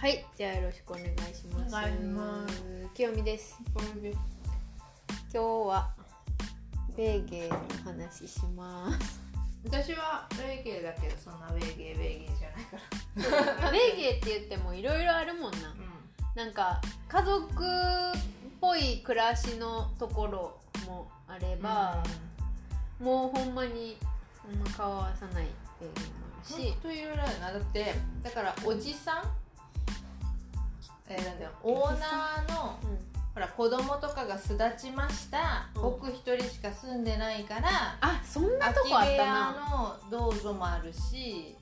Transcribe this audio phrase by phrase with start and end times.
[0.00, 1.74] はい、じゃあよろしくお願いします。
[1.76, 2.64] お願いします
[2.94, 3.58] 清美です。
[3.70, 4.10] 今
[5.30, 5.38] 日
[5.68, 5.90] は
[6.96, 9.20] ベーゲーの話します。
[9.62, 12.48] 私はレゲエだけどそんなレゲエレゲエじゃ
[13.20, 15.58] ないからベーゲーって言ってもいろいろあるもんな。
[16.34, 17.66] なんか家族っ
[18.58, 22.02] ぽい暮らしのところもあれば、
[22.98, 23.98] もうほんまに
[24.38, 25.46] ほんま顔合わさない
[25.78, 29.39] ベーゲーもあるし、しといろいろあるなだってだからおじさん
[31.10, 31.50] えーなんだよ。
[31.62, 32.78] オーナーの
[33.34, 35.82] ほら子供とかが巣立ちました、うん。
[35.82, 39.52] 僕一人しか住んでないからあそんなとこあった屋な。
[39.52, 41.56] のどうぞもあるし。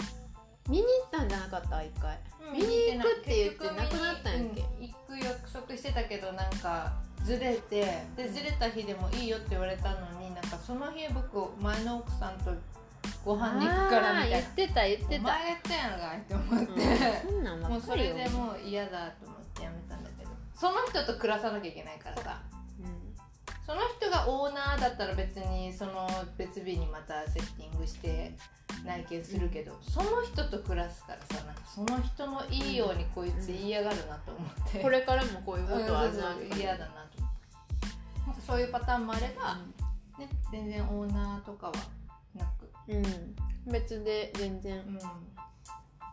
[0.69, 1.83] 見に行ったんじゃなかった？
[1.83, 2.19] 一回。
[2.53, 4.61] 見に行くって言ってなくなったんやっけ？
[4.61, 6.93] うん行く約束してたけどなんか
[7.25, 12.53] ずれてでずれた日でもいいよって言われたのになんかその日僕前の奥さんと
[13.25, 14.37] ご飯に行くからみたいな。
[14.37, 15.25] 言ってた言っておた。
[15.25, 16.73] 前やったやんのかいって思って、
[17.27, 17.31] うん。
[17.31, 20.31] そんなんばもうそれでもう嫌だと思ってやめたんだけど。
[20.55, 22.43] その人と暮らさなきゃいけないからさ。
[22.81, 23.15] うん。
[23.67, 28.33] その人がオーナーだったら別にその別日にまたセッティングして
[28.85, 36.09] 内見するけど、その人と暮らすからさなんかその人のいいようにこいつ言いやがるなと思って、これからもこういううんことは
[36.57, 37.19] 嫌だなと
[38.25, 39.59] 思ってそういうパターンもあれば、
[40.19, 41.73] ね、全然オーナーとかは
[42.35, 42.71] なく。
[42.89, 44.79] うん、別で全然。
[44.79, 44.99] うん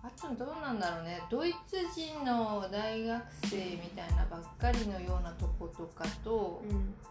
[0.06, 1.20] あとどうなんだろうね。
[1.32, 6.62] ドイツ人の大学生みたいなばっかりのようなとことかと、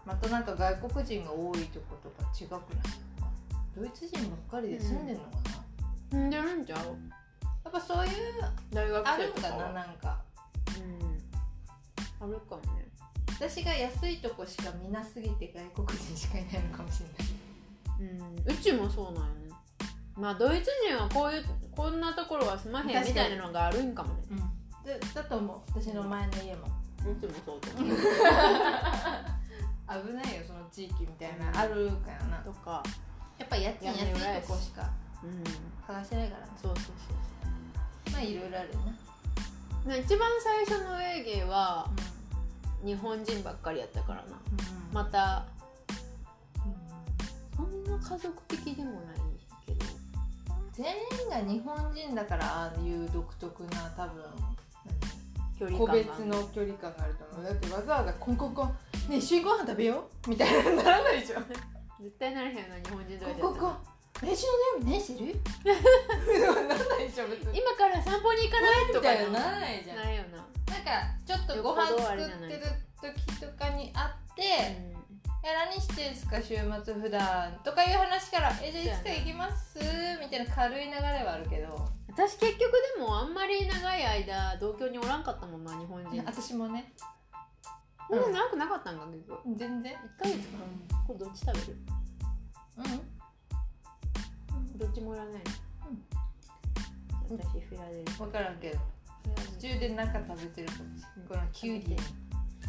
[0.06, 2.60] またなんか外国人が多いとことか違くない？
[3.74, 5.26] ドイツ人ばっかりで住んでんのか
[6.12, 6.30] な、うん。
[6.30, 6.78] でるんちゃう？
[7.64, 8.12] やっぱそういう
[8.70, 10.20] 大学あるんかななんか。
[12.20, 12.28] うん。
[12.28, 12.86] あるかもね。
[13.28, 17.02] 私が安いとこしか見なすぎて外国人しかいないのかもし
[17.98, 18.12] れない。
[18.46, 18.52] うん。
[18.52, 19.43] うちもそうなんよね
[20.16, 24.20] まあドイツ人はこういうこんなところは住まへんみたいなのがあるんかもね。
[24.84, 25.58] でだと思う。
[25.80, 26.66] 私の前の家も、
[27.00, 27.96] うちもそうと思う。
[29.86, 32.38] 危ないよその地域みたいな、あるからな。
[32.38, 32.82] とか。
[33.38, 34.90] やっぱ家賃安いとこしか
[35.22, 35.42] うん
[35.86, 36.10] 探し。
[36.10, 36.52] てないからね。
[36.62, 36.90] そうそうそ
[38.10, 38.94] うまあいろいろあるよね、
[39.84, 41.88] そう一番最初のエーゲーは
[42.84, 44.38] 日本人ばっかりやったからな。
[44.92, 45.46] また
[47.56, 49.02] そんな家族的でもない
[49.66, 49.86] けど
[50.76, 50.86] 全
[51.22, 54.24] 員が日本人だからああいう独特な多分
[55.58, 56.02] 距離個感が。
[56.02, 57.44] 別の距離感があると思う。
[57.44, 58.74] だってわざわざ「コンコンコンね
[59.12, 61.36] え一緒にご飯食べよう」みたいなのならないでしょ
[62.00, 63.76] 絶対なれへんよな日本人同士コンコンコン
[64.22, 65.40] 練習の土曜日何してる？
[66.68, 67.58] ならないでしょ別に。
[67.58, 69.96] 今から散歩に行かないとかみたいなならないじゃん。
[69.96, 70.46] なるよな、なんか
[71.26, 72.62] ちょっとご飯作ってる
[73.00, 74.42] 時とかに会って
[75.44, 77.60] 「いや何してんすか週末普段。
[77.64, 79.78] とかいう話から「えじゃあいつか行きます?」
[80.24, 81.88] みたいな軽い流れはあるけど。
[82.08, 86.22] 私結局でもあんまり長い間同居におらんかったもんな日本人。
[86.24, 86.92] 私もね。
[88.08, 89.56] そんな長くなかったんか結局。
[89.56, 89.92] 全然。
[89.92, 90.58] 1ヶ月か。
[91.06, 91.78] これどっち食べる。
[92.78, 92.82] う
[94.76, 94.78] ん。
[94.78, 95.34] どっちもいらない。
[95.34, 95.40] の、
[97.38, 98.78] 私フィラデルフ分からんけど。
[99.58, 101.96] 途中で中食べてるかもしれないこのキュウリ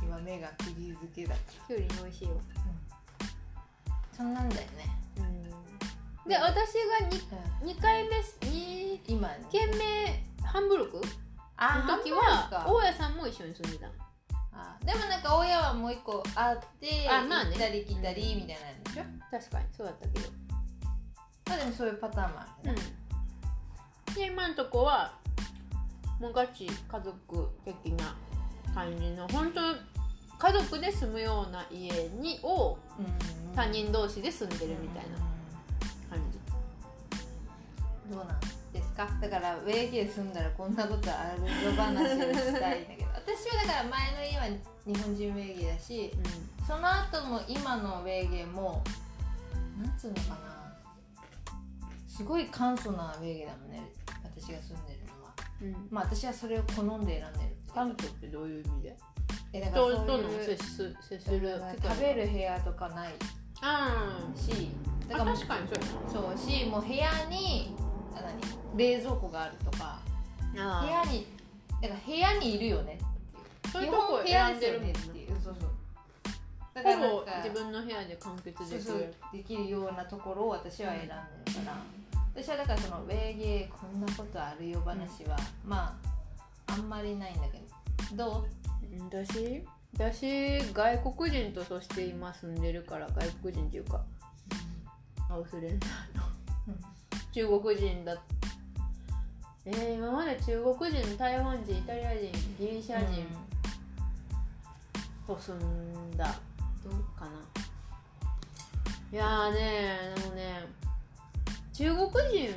[0.02, 1.36] 今目が釘付けだ。
[1.68, 2.40] きゅうり美味しいよ、
[4.16, 5.75] そんなんだよね、うん、
[6.28, 7.08] で私が
[7.62, 11.02] 2, 2回目2今ね軒目ハンブルク？
[11.58, 13.94] あの時は大家さんも一緒に住んでたの。
[14.52, 17.52] あでもなんか親はもう一個あってあまあね。
[17.52, 19.04] 行ったり来たりみたいなんでしょ？
[19.30, 20.30] 確かにそうだったけど。
[21.48, 22.82] まあでもそういうパターンもあるね、
[24.08, 25.14] うん、で今んとこは
[26.20, 28.16] もうガチ家族的な
[28.74, 29.62] 感じの本当
[30.40, 33.06] 家族で住むような家にをうん。
[33.56, 35.18] 他人同士で住んでるみたいな
[38.10, 38.40] どうなん
[38.74, 39.08] ですか？
[39.22, 43.10] だからウェーゲー住んだらこんなことあるよ話をしたいんだけど。
[43.16, 44.44] 私はだから前の家は
[44.86, 46.12] 日本人ウェーゲーだし
[46.68, 48.84] その後も今のウェーゲーも
[49.78, 50.56] なんつうのかな。
[52.08, 53.82] すごい簡素なウェーゲーだもんね
[54.24, 55.34] 私が住んでるのは。
[55.62, 55.68] うん。
[55.68, 58.98] うん、まあ私はそれを好んで選んでるって関東ってどういう意味で？
[59.54, 63.14] えだから人そういう接す接する食べる部屋とかない
[63.62, 64.72] あし
[65.10, 67.76] 確かにそうやそうしもう部屋に
[68.76, 70.00] 冷蔵庫があるとか
[70.54, 71.28] な部屋に
[71.82, 73.00] だから部屋にいるよね
[73.72, 75.00] そういうとこ選んでるもんな。
[75.00, 75.56] っていうそう。
[75.60, 75.70] そう
[76.74, 76.98] だから
[77.44, 79.14] 自分の部屋で完結できる。
[79.34, 81.20] できるようなところを私は選んでるか
[81.66, 81.82] ら、
[82.36, 85.98] 私はだからそのウェーゲーこんなことあるよ話は、ま
[86.68, 87.60] ああんまりないんだけ
[88.16, 88.32] ど。
[88.32, 89.04] どう？
[89.10, 89.64] 私？
[89.98, 94.04] 私外国人とそして今住んでるから外国人っていうか
[95.30, 96.24] アウスレンダーの。
[97.32, 98.18] 中国人だ
[99.68, 103.26] えー、今まで中国人台湾人イタリア人ギリシャ人
[105.26, 106.36] と住んだ、
[106.84, 107.32] どうかな。
[109.12, 110.68] いやーねでもね
[111.74, 112.54] 中国人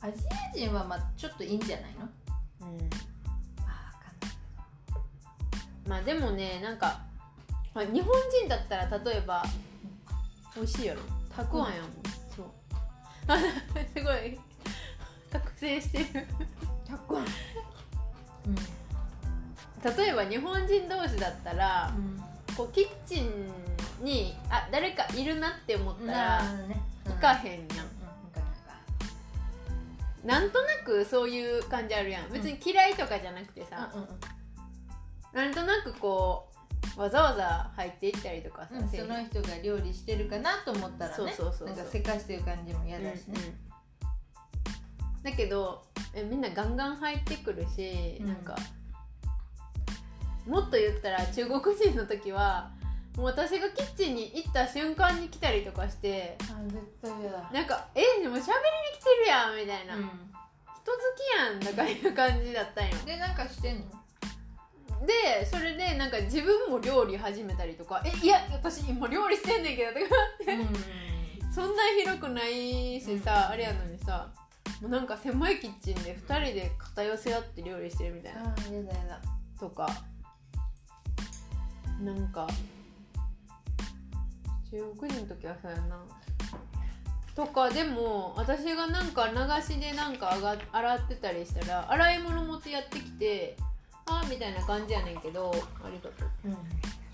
[0.00, 2.08] アジア人はまあちょっといいんじゃないの？
[2.68, 2.78] うん。
[3.64, 7.00] あ分かんないまあでもねなんか
[7.74, 9.42] まあ日本人だったら例えば
[10.54, 11.00] 美味しいやろ？
[11.34, 11.92] たくあんやもん、
[12.36, 12.46] そう。
[13.96, 14.38] すごい
[15.30, 16.26] 覚醒してる。
[16.86, 17.24] たくあん。
[19.96, 22.22] 例えば日本人同士だったら、うん。
[22.56, 23.52] こうキッチン
[24.04, 26.80] にあ誰かいるなって思ったらね。
[27.06, 27.82] 行かへんや
[30.24, 32.32] ん、なんとなくそういう感じあるやん。
[32.32, 34.08] 別に嫌いとかじゃなくてさ、うんうん。
[35.32, 36.48] なんとなくこ
[36.96, 41.68] うわざわざ入っていったりとかさ、うん、その人が料理してるかなと思ったらねそうそうそうそう。
[41.68, 43.67] なんかせかしてる感じも嫌だしね、うんうん
[45.30, 45.82] だけど
[46.14, 48.26] えみんなガンガン入ってくるし、うん。
[48.26, 48.56] なんか
[50.46, 52.70] もっと言ったら中国人の時は
[53.16, 57.50] もう私がキッチンに行った瞬間に来たりとかしてあ絶対嫌だ。
[57.52, 60.10] なんか「えでも喋りに来てるやん」みたいな、人好
[61.16, 62.96] きやんとかいう感じだったんよ。
[63.04, 65.06] でなんかしてんの？
[65.06, 70.06] でそれでなんか自分も料理始めたりとか「えいや私今料理してんねんけど」とか
[70.52, 71.52] うん。
[71.52, 74.28] そんな広くないしさ、あれやのにさ
[74.80, 78.42] もうなんか狭いキッチンで2人で肩寄せ合って料理してるみたいな。
[78.42, 79.20] あ嫌だ嫌だ。
[79.58, 79.88] とか。
[82.00, 82.46] なんか。
[84.70, 85.98] 中国人の時はそうやな。
[87.34, 93.56] とかでも私がなんか流しでなんかあが洗ってたりしたら洗い物持ってやってきて
[94.06, 95.52] あーみたいな感じやねんけど
[95.84, 96.48] ありがとう。
[96.48, 96.56] うん。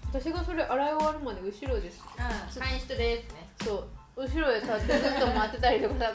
[0.09, 3.49] 私がそれ洗い終わるまで後ろですあサイン人ですね。
[3.65, 4.23] そう。
[4.23, 5.95] 後ろで立ってずっと待ってたりとか。
[5.99, 6.13] さ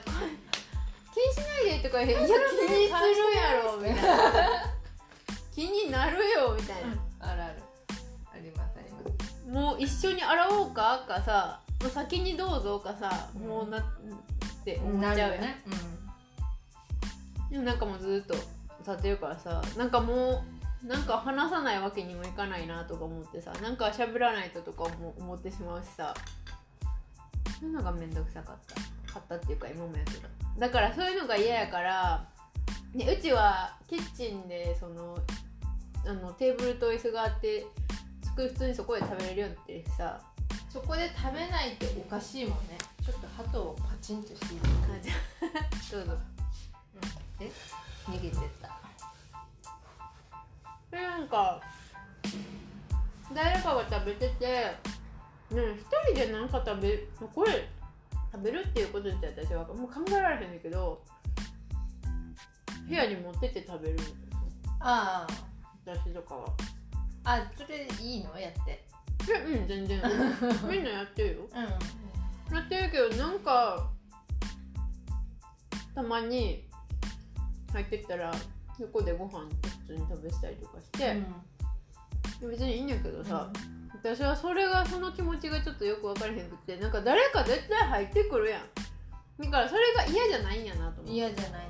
[1.14, 4.80] 気にしないでとか言って「いや気にするやろ」みたいな。
[5.54, 7.56] 気になるよみたいな、あるある。
[8.34, 9.48] ありますあります。
[9.50, 13.42] もう一緒に洗おうかかさもう先にどうぞかさ、うん。
[13.42, 13.84] もうなっ
[14.64, 15.62] て思っなちゃうよね。
[15.66, 15.90] るよね
[17.52, 18.36] でもなんかもうずっと
[18.80, 20.44] 立ってるからさなんかも
[20.84, 26.14] うなんか話さないわけにもいかないなとか思ってさなんか喋らないととかも思ってしまうしさ。
[27.60, 28.76] そういうのがめんどくさかった
[29.12, 30.28] かったっていうか今もやけど
[30.58, 32.28] だからそういうのが嫌やから、
[32.94, 35.18] ね、うちはキッチンでその
[36.06, 37.66] あのテーブルと椅子があって
[38.36, 40.22] 普通にそこで食べれるようになってるしさ。
[40.70, 42.78] そこで食べないっておかしいもんね。
[43.04, 44.64] ちょっと鳩をパチンとしている
[44.94, 45.10] あじ。
[45.92, 46.18] どうぞ
[47.40, 47.52] え？
[48.06, 48.80] 逃げてった。
[50.92, 51.60] でなんか
[53.34, 54.78] 誰かが食べててね
[55.52, 57.68] 一人で何か食べこれ
[58.32, 61.04] 食べるっていうこと自体私はもう考えられへんねんけど
[62.88, 63.98] 部屋に持ってって食べる
[64.80, 65.28] あ
[65.86, 66.48] 私とかは。
[67.24, 68.40] ああそれいいの？
[68.40, 68.86] やって。
[69.28, 70.02] いやうん全然。
[70.70, 71.50] みんなやってるよ。
[72.50, 72.56] うん。
[72.56, 73.90] やってるけどなんか
[75.94, 76.68] たまに
[77.74, 78.34] 入ってったら
[78.80, 79.48] 横でご飯
[79.84, 81.22] 普通に食べてたりとかして、
[82.42, 83.52] 別にいいんやけどさ、
[84.02, 88.62] 私はそれがその気持ちがちょっとよく分からへんくてなんか誰か絶対入ってくるやん。
[89.44, 91.12] だからそれが嫌じゃないんやなと思って。
[91.12, 91.70] 嫌じゃないんだよね。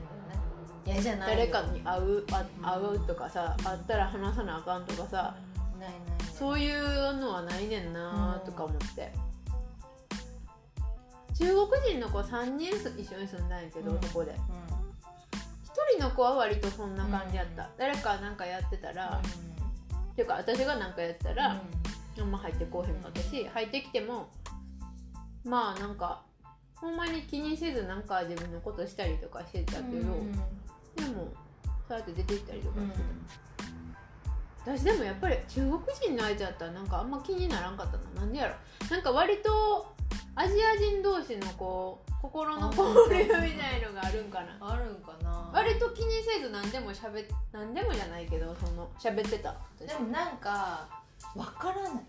[0.86, 5.36] 嫌じゃないよ誰かに会うあ会うとかさ会ったら話さなあかんとかさ
[5.80, 6.00] ないない
[6.38, 9.12] そういうのはないねんなとか思って、
[11.38, 14.02] 中国人の子3人す一緒に住んだんやけど、うん。
[14.02, 14.32] そこで。
[14.32, 14.38] う1
[15.98, 19.22] 人の子は割とそんな感じやった、誰かなんかやってたら、
[20.12, 21.62] っていうか私がなんかやってたら、
[22.18, 24.30] あんま入ってこうへんかったし入ってきても
[25.44, 26.22] まあなんか
[26.76, 31.28] ほんまに気にせずなんか自分のことしたりとかしてたけど、でも
[31.88, 32.94] そうやって出て行ったりとかして
[34.66, 38.22] た、私でもやっぱり中国人の相手だったらなんかあんま気にならんかったな。
[38.22, 38.56] なんでやろ。
[38.90, 39.94] なんか割と
[40.36, 42.88] アジア人同士のこう心の交
[43.18, 44.58] 流みたいのがあるんかな。
[44.62, 45.50] あるんかな。
[45.54, 49.56] 割と気にせず何でもしゃべ何でもじゃないけどその喋ってた。
[49.78, 50.99] 私でもなんか
[51.36, 52.04] わからない。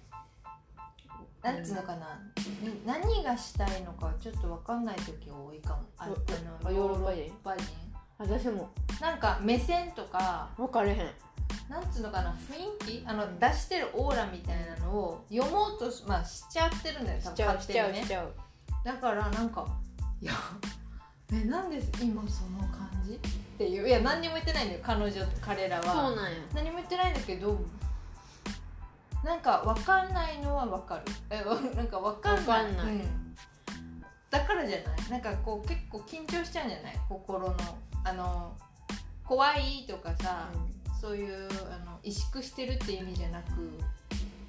[1.43, 2.21] なんつうのかな、
[2.63, 5.83] に何がしたいのかちょっとわかんない時多いかも。
[5.97, 7.65] あのヨーロッパ人。
[8.19, 8.71] 私も。
[9.01, 10.51] なんか目線とか。
[10.59, 10.99] 分かれへん。
[11.71, 12.57] なんつうのかな雰
[12.93, 13.05] 囲気？
[13.07, 18.01] あの出してるオーラみたいなのを読もうとし,、まあ、しちゃってるんだよ多分しちゃうしちゃ勝手にね。
[18.01, 18.33] うしちゃう。
[18.85, 19.67] だからなんか
[20.21, 20.33] いや
[21.33, 23.15] えなんで今その感じ？
[23.15, 23.19] っ
[23.57, 23.89] ていう。
[23.89, 25.83] いや何にも言ってないんだよ彼女彼らは。
[25.85, 26.39] そうなんや。
[26.55, 27.59] 何も言ってないんだけど
[29.25, 31.03] なんか分かんないのは分かる。
[31.31, 32.45] えわ なんか分かん
[32.77, 32.87] ない。
[32.87, 33.37] うん。
[34.31, 35.11] だからじゃない。
[35.11, 36.99] なんかこう結構緊張しちゃうんじゃない？
[37.09, 37.55] 心の
[38.05, 38.57] あの
[39.25, 43.51] 怖いとかさ、うん、そういうあの萎縮してるって意味じゃなく。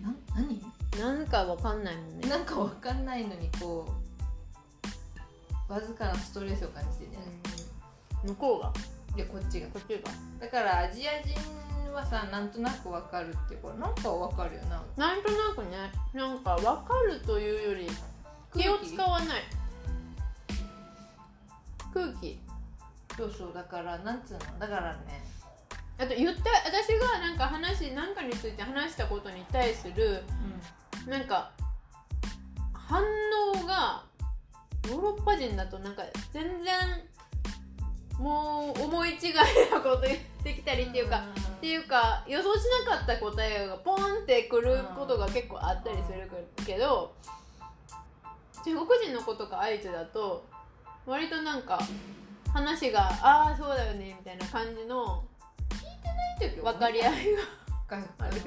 [0.01, 0.61] な何？
[0.99, 2.29] なんかわかんないもんね。
[2.29, 3.85] なんかわかんないのにこ
[5.69, 7.17] うわずかなストレスを感じてね、
[8.23, 8.73] うん、向こうが？
[9.15, 9.67] いやこっちが。
[9.67, 10.11] こっちが？
[10.39, 11.35] だからアジア人
[11.93, 14.81] はさなんとなくわかるっていうかなんかわかるよな。
[14.98, 17.88] なんとなくねなんかわかるというより
[18.53, 18.67] 気。
[18.69, 19.43] を使わない
[21.93, 22.39] 空気。
[23.17, 24.39] そうそうだからなんつうの？
[24.60, 25.24] だからね。
[25.98, 30.24] あと言った私がなんか話なんかについて話したことに対する、
[31.05, 31.51] うん、なんか
[32.74, 33.03] 反
[33.53, 34.03] 応が
[34.89, 36.01] ヨーロッパ人だとなんか
[36.33, 36.74] 全然
[38.17, 39.33] もう思い違い
[39.71, 41.24] なこと言ってきたりっていうか、
[41.61, 46.27] っていうか予想しなかった答えがポンってくることが結構あったりする
[46.65, 47.13] けど、
[48.65, 50.43] 中国人の子とか相手だと
[51.05, 51.79] 割となんか
[52.51, 55.23] 話が「ああそうだよね」みたいな感じの
[55.69, 56.07] 聞いて
[56.41, 57.13] ない時分かり合い
[57.87, 58.37] がある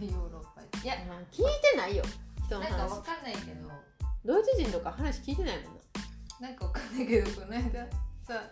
[0.00, 0.94] ヨーロッパいや
[1.30, 2.02] 聞いてないよ
[2.46, 2.70] 人の話。
[2.70, 3.70] なんか分かんないけど。
[4.24, 5.74] ドイツ人とか話聞いてないもん
[6.40, 6.48] な。
[6.48, 7.86] なんか分かんないけどこの間
[8.26, 8.42] さ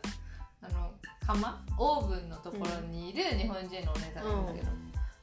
[0.63, 0.93] あの
[1.27, 1.65] 釜？
[1.79, 4.69] オーブンのところにいる日本人のお姉さんがいるんだけど、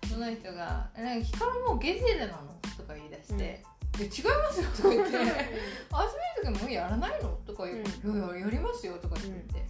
[0.04, 3.64] うん、その人が「なんか光もうゲゼでなの?」とか言い出して、
[3.96, 5.18] うん、違いますよ」とか言って
[5.92, 9.66] 「あそれ時もうやらないの?」とか言って「うん、いややりますよ」とか言って。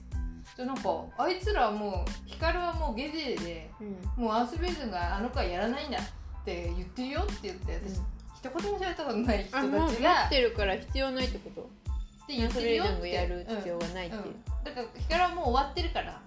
[0.55, 3.69] でなんかあいつらもう光はもうゲゼで、
[4.15, 7.99] もうアースベーズンがあの子はやらないんだって言ってるよって言って私、
[8.35, 10.25] 一言も喋ったことない人たちが。
[10.25, 11.61] ってるから必要ないってこと？
[11.61, 13.11] って言ってるよって。
[13.11, 14.35] やる必要がないっていう、
[14.69, 16.21] だから光はもう終わってるから、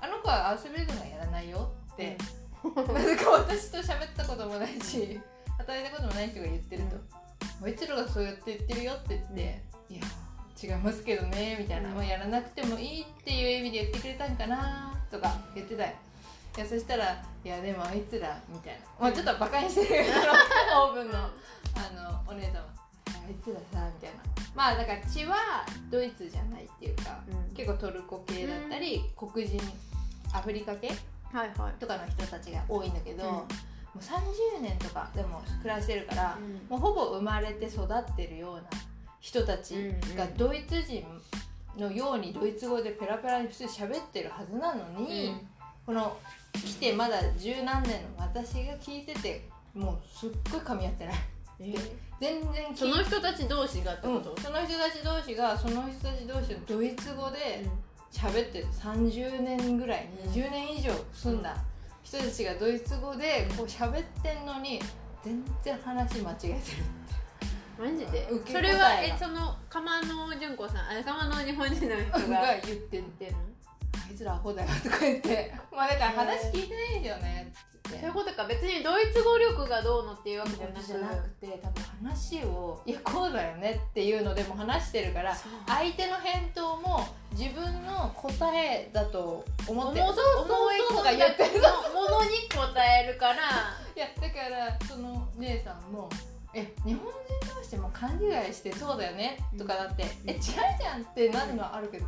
[0.00, 2.16] あの子はアースベルドがやらないよって、
[2.92, 5.20] なぜか私と喋ったこともないし
[5.58, 6.96] 働いたこともない人が言ってると、
[7.64, 10.02] あいつらがそうやって言ってるよって言って、いや
[10.62, 15.92] 違いますけどねみたいな、まあ、やらなくてもいいっていう意味で言ってくれたんかなとか言ってたよ。
[16.56, 20.20] いやそしたら「いやでもあいつら」みたいな、まあ、ちょっとバカにしてるけど
[20.86, 21.30] オーブンのあ
[21.92, 22.62] のお姉さんは
[23.26, 24.34] 「あいつらさ」みたいな。
[24.54, 25.36] まあだから血は
[25.90, 29.60] ドイツじゃないっていうか、うん、結構トルコ系だったり、うん、黒人
[30.32, 30.88] アフリカ系、
[31.32, 33.46] はいはい、とかの人たちが多いんだけど、うん、も
[33.96, 36.38] う30年とかでも暮らしてるから、
[36.68, 38.62] もうほぼ生まれて育ってるような
[39.20, 39.74] 人たち
[40.16, 41.04] がドイツ人
[41.76, 45.34] のようにドイツ語でペラペラに普通喋ってるはずなのに、
[45.84, 46.16] この
[46.52, 51.14] 来てまだ十何年の私が聞いててもうすっごい噛み合ってない。
[51.60, 57.66] えー、全然その人たち同士がってこと、うん、その人たち同士がその人たち同士のドイツ語で
[58.12, 58.66] 喋ってる。
[58.66, 61.56] 30年ぐらい20年以上住んだ
[62.02, 64.80] 人たちがドイツ語でこう喋ってんのに
[65.24, 66.94] 全然話間違えてるって。
[67.76, 68.28] マジで？
[68.46, 73.34] それはえその釜野純子さんあ釜野日本人の人が言ってんて
[74.06, 75.52] あいつらアホだよとか言って。
[75.72, 77.52] まあだから話聞いてないんですよね。
[77.86, 80.82] そういうことか別にドイツ語力がどうのっていうわけじゃなく。
[80.82, 82.82] じゃなくて多分話を。
[82.86, 91.60] いやこうだよねっていうのでも話してるから相手の返答も自分の答えだと思ってそうそうそうとか言ってる
[91.92, 93.34] ものに答えるから。
[93.94, 96.10] いやだからその姉さんも
[96.54, 102.06] え日本人同士でも勘違いしてそうだよねとかだって、うん、え違うじゃんってなるのはあるけど、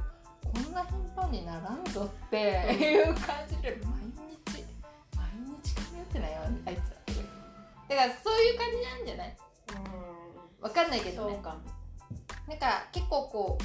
[0.65, 3.93] こんな頻繁にならんぞっていう感じで毎
[4.31, 4.65] 日
[5.17, 5.27] 毎
[5.63, 6.85] 日髪やってないよあいつら
[7.89, 9.37] だからそういう感じなんじゃない？
[9.69, 9.85] うん。
[10.69, 11.39] 分かんないけどね。
[12.49, 13.65] なんか結構こう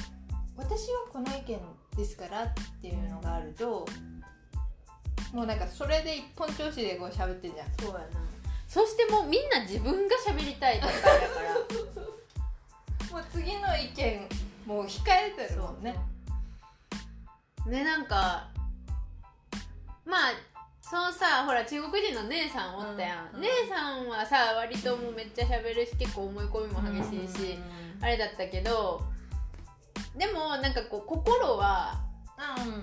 [0.56, 1.58] 私はこの意見
[1.96, 3.84] ですからっていうのがあると
[5.32, 7.66] もうなんかそれで一本調子でこう喋ってんじゃん。
[7.80, 8.06] そうやな。
[8.68, 11.14] そしてもうみんな自分が喋りたいとかだから。
[13.12, 14.28] もう次の意見
[14.64, 15.94] もう控えてるもんね
[17.66, 18.48] ねなんか
[20.04, 20.20] まあ
[20.80, 27.58] そのさほら中国人の姉さんおったやん、うん、姉さんはさ割ともうめっちゃ喋るし結構思い込みも激しいし、
[28.00, 29.02] あれだったけど
[30.18, 31.98] でもなんかこう心は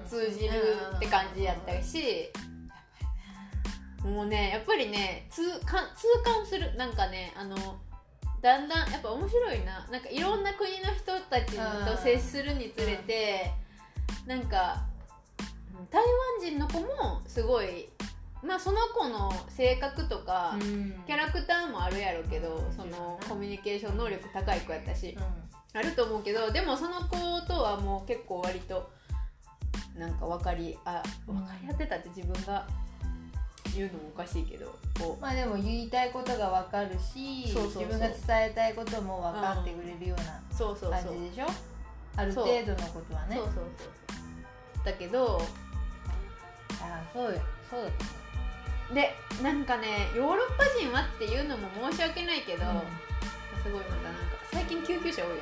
[0.07, 0.53] 通じる
[0.95, 2.31] って感じやったし、
[4.03, 6.73] もうねやっぱりね痛感痛感する。
[6.75, 7.55] なんかねあの
[8.41, 9.85] だんだんやっぱ面白いな。
[9.91, 13.51] なんかいろんな国の人たちと接するにつれて、
[14.25, 14.83] なんか
[15.89, 16.11] 台湾
[16.41, 17.89] 人の子もすごい
[18.43, 20.55] まあその子の性格とか、
[21.05, 25.17] キャラクターもあるやろうけど、そのコミュニケーション能力高い子やったし、
[25.73, 28.89] あると思うけどでもその子とはもう結構割と
[29.97, 32.65] なんか分かりあ分かり合ってたって自分が
[33.75, 34.73] 言うのもおかしいけど
[35.21, 37.45] まあでも言いたいことが分かるし
[37.79, 40.41] 自分が伝えたいことも分かってくれるような
[40.89, 41.47] 感じでしょ？
[42.19, 43.37] ある程度のことはね。
[43.37, 45.41] そうそうそうだけど
[46.81, 47.39] あそうよ。
[47.69, 47.89] そうだ
[48.89, 52.83] とでなんかねヨーロッパ人はっていうのも申し訳ないけど、思う
[53.63, 54.19] すごいまたなんか
[54.51, 55.41] 最近救急車多いよね。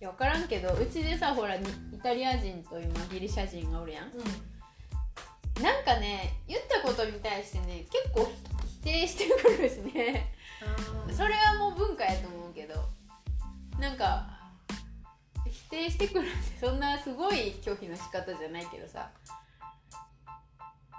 [0.00, 4.04] いや分からんけどうちでさほらにイタリア人と今ギリシャ人がおるやん。
[4.04, 5.62] うん。
[5.62, 10.34] なんかね言ったことに対してね結構否定してくるしね。
[11.16, 12.74] それはもう文化やと思うけど。
[13.78, 14.26] なんか
[15.48, 19.10] 否定してくるってそんなすごい拒否の仕方じゃないけどさ。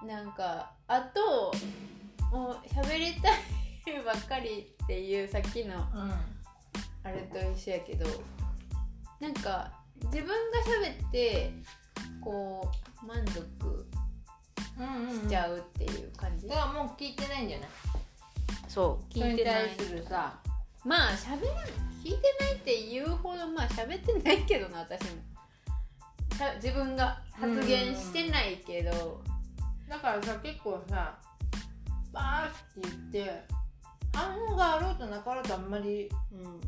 [0.05, 1.51] なんかあと
[2.31, 3.29] もう喋りた
[3.91, 6.13] いばっかりっていうさっきのうん。
[7.01, 8.05] あれと一緒やけど
[9.19, 9.71] なんか
[10.05, 10.33] 自分が
[10.91, 11.51] 喋って
[12.21, 12.69] こ
[13.03, 13.87] う満足
[14.79, 17.55] しちゃうっていう感じ、だからもう聞いてないんじ。
[17.55, 17.69] ゃない
[18.67, 19.13] そう。
[19.13, 20.39] それに対するさ
[20.85, 21.47] まあ喋る
[22.03, 25.07] 聞いてないって言うほどまあ喋ってないけどな私も。
[26.37, 29.21] しゃ自分が発言してないけど。
[29.89, 31.17] だからさ結構さ
[32.13, 33.43] バーって言って
[34.13, 36.59] 反応があろうとなかろうとあんまりうん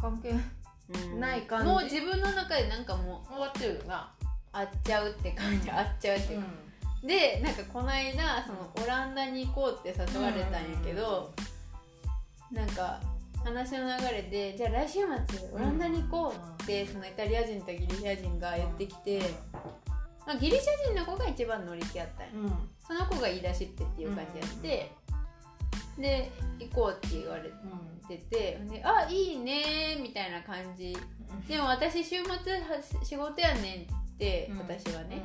[0.00, 1.66] 関係うんない感じ。
[1.66, 4.14] もう自分の中でなんかもう終わってるよな。
[4.52, 6.46] 合っちゃうって感じ合っちゃうっていうか、
[7.02, 11.32] でなんかこの間そのオランダに行こうって誘われたんやけど、
[12.52, 13.00] なんか
[13.44, 19.22] 話の流れでじゃあ来週末オランダに行こうって、そのイタリア人とギリシャ人が言ってきて、
[20.26, 22.32] まあ、ギリシャ人の子が一番乗り気やったんや。
[22.34, 22.44] うん。
[22.46, 24.90] うんその子が言い出しってっていう感じやって、
[25.98, 27.50] で行こうって言われ
[28.08, 30.96] ててであいいねみたいな感じ。
[31.46, 32.38] でも私週末は
[33.04, 34.58] 仕事やねんってうん。
[34.60, 35.22] 私はね、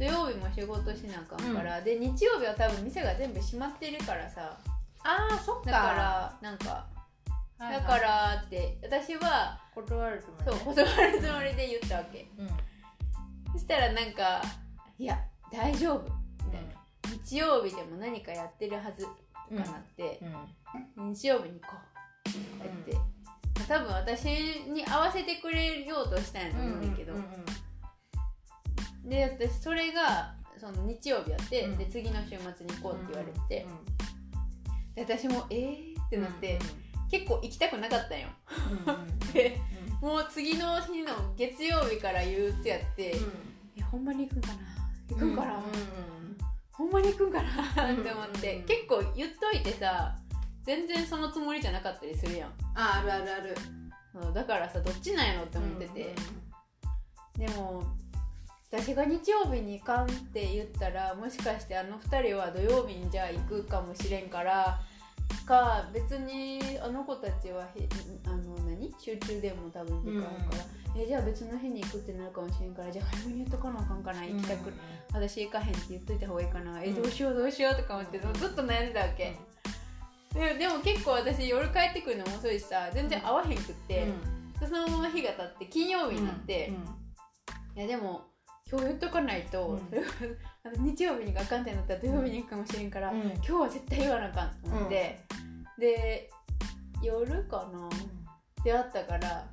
[0.00, 4.58] 土曜日も仕事しなあかんから、で日曜日は多分店が全部閉まってるからさ。
[5.04, 5.70] ああそっか。
[5.70, 6.86] だからなんか
[7.58, 7.82] はいはい。
[7.82, 12.26] だからって私は断るつもそう断るつもりで言ったわけ。
[12.38, 12.48] うん。
[13.52, 14.42] そしたらなんか
[14.98, 15.20] 「いや
[15.52, 16.10] 大丈夫」
[16.46, 16.70] みたいな。
[17.22, 20.18] 日曜日でも何かやってるはずとかなって、
[20.96, 21.12] うん。
[21.12, 24.24] 日曜日に行こうとか言って、多分私
[24.70, 27.24] に合わせてくれようとしたんやと思うんだけど、うん
[29.10, 31.76] で私それがその日曜日やって、うん。
[31.78, 33.66] で次の週末に行こうって言われて、
[34.94, 36.00] で私もえー？
[36.00, 36.58] ってなって、
[37.10, 38.28] 結構行きたくなかったんよ。
[39.34, 39.60] で
[40.00, 43.16] もう次の日の月曜日から憂鬱やって、
[43.76, 44.54] えほんまに行くんかな？
[45.08, 45.62] 行くんかな、
[46.72, 47.92] ほんまに行くんかな？
[47.92, 50.16] って思って、うん結構言っといてさ
[50.62, 52.50] 全然そのつもりじゃなかったりするやん。
[52.74, 53.54] ああるあるある。
[54.34, 56.14] だからさどっちなんやろって思ってて、
[57.36, 57.82] でも
[58.70, 64.80] 私が日曜日に行かんって言ったらもしかしてあの2人は土曜日にじゃあ行くかもしれんから
[65.50, 67.88] か別にあの子たちはへ
[68.26, 68.94] あの何？
[68.98, 74.72] 集中でも多分時間あるから、えじゃあ別の日に行くってなるかもしれんからじゃあ早めに言っとかなあかんかな行きたく、
[75.12, 76.94] 私行かへんって言っといた方がいいかな、えうん。
[76.94, 79.36] どうしようどうしようとか思ってずっと悩んでたわけ、
[80.34, 84.06] ででも結構私夜帰ってくるのも遅いしさ全然会わへんくって、
[84.60, 86.72] でそのまま日が経って金曜日になって、
[87.76, 88.29] いやでも
[88.70, 90.84] 今日言っとかないと、うん。
[90.94, 93.22] 日曜日にがあかんってなったら土曜日に行くかもしれんから、うん。
[93.32, 95.20] 今日は絶対言わなあかんと思って、
[95.78, 96.30] で
[97.02, 97.88] 夜かな
[98.62, 99.46] 出会ったから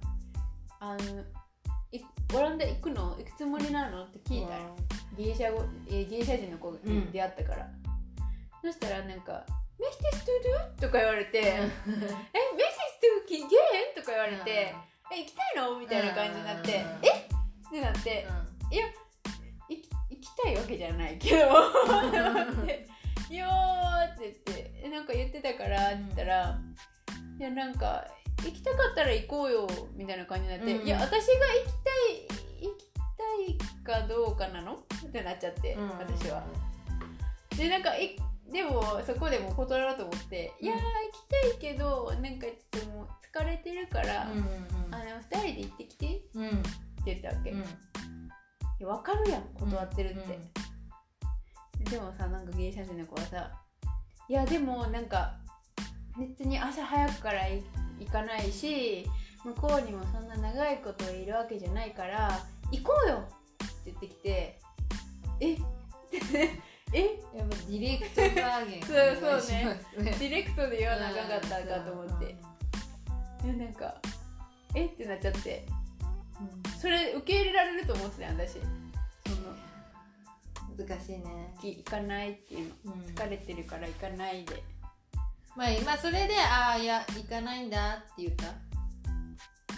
[0.79, 1.23] あの
[1.91, 2.01] い
[2.35, 4.59] オランダ行くの行くつもりなのって聞いたら、
[5.17, 7.69] ギリシャ語えギリシャ人の子に出会ったから、
[8.61, 9.45] そしたらなんか
[9.79, 10.43] 「メヒティストゥ
[10.79, 13.47] ドゥ?」とか言われて「えメヒティストゥキゲー？
[13.93, 14.75] ン?」とか言われて
[15.11, 17.07] 「え行きたいの?」みたいな感じになって「え？
[17.07, 17.23] っ?」
[17.67, 18.27] ってなって
[18.69, 18.85] 「いや
[20.43, 21.45] たいわけじゃないけど」
[22.61, 22.87] っ て
[23.29, 26.59] 「いやー」って言ってえ「なんか言ってたから」って言ったら
[27.39, 28.05] 「いやなんか
[28.43, 32.27] 行きたかったら行こうよ」みたいな感じになって「うんいや私が行きたい
[32.61, 32.85] 行き
[33.85, 34.75] たいかどうかなの?」
[35.07, 36.43] ってなっちゃって、私は。
[37.57, 38.15] でなんかい
[38.51, 46.21] でもそこでも断ろうと思って「うんいやー行きたいけどなんかちょっともう疲れてるから、あの2人で行ってきて」って
[47.05, 47.53] 言ったわけ、い
[48.79, 50.39] や分かるやん断ってるって、
[51.89, 53.51] でもさなんかギリシャ人の子はさ
[54.29, 55.35] 「いやでもなんか
[56.17, 57.63] 別に朝早くからい
[57.99, 59.07] 行かないし
[59.43, 62.39] 向こうにもそんな長いこといるわけじゃないから
[62.71, 63.23] 行こうよ!」
[63.63, 64.59] って言ってきて
[65.39, 65.57] 「え？
[66.93, 67.19] え？
[67.35, 68.93] やっぱディレクトバーゲンそ
[69.37, 69.79] うそうね。
[69.97, 72.35] ディレクトで言わなあかんかったんかと思って。
[73.43, 73.95] でなんか
[74.73, 74.85] 「え？
[74.85, 75.65] っ?」てなっちゃって
[76.79, 78.53] それ受け入れられると思ってたよ私。
[78.53, 78.59] そ
[79.41, 79.55] の
[80.87, 81.53] 難しいね。
[81.59, 82.95] き行かないっていうの。
[82.95, 84.63] 疲れてるから行かないで。
[85.55, 88.53] まあ今それで「ああいや行かないんだ」って言った？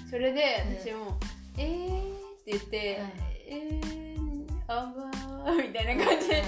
[0.09, 1.17] それで私も
[1.57, 3.01] 「えー」って言って
[3.47, 6.43] 「えーあばー」みたいな感じで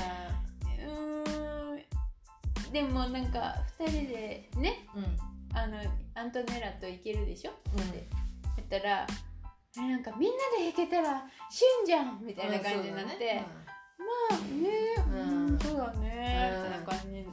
[0.86, 2.74] うん。
[2.74, 4.86] でもなんか2人でね、
[5.54, 5.78] あの
[6.16, 8.04] アントネラと行けるでしょ、うん、って
[8.58, 9.08] 言ったら
[9.78, 13.42] なんかみんなで弾けたら旬じゃんみたいな感じになって、
[13.98, 14.70] まあね
[15.08, 16.52] うんそうだね。
[16.58, 17.26] みたいな感じで、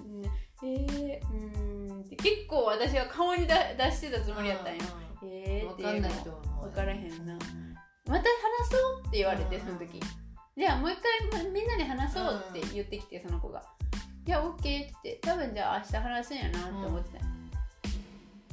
[0.62, 3.54] えー、うんって結構私は顔に出
[3.90, 4.82] してたつもりやったんよ、
[5.24, 6.08] えーっていうの
[6.60, 7.36] 分からへんな。
[8.06, 10.00] また話そうって言われてその時。
[10.56, 10.98] じゃあもう一
[11.32, 13.62] 回みんなで話そうって言ってきてその子が
[14.26, 17.24] 「いやオッケー」って多分じゃあ明日話すんやなって思ってた、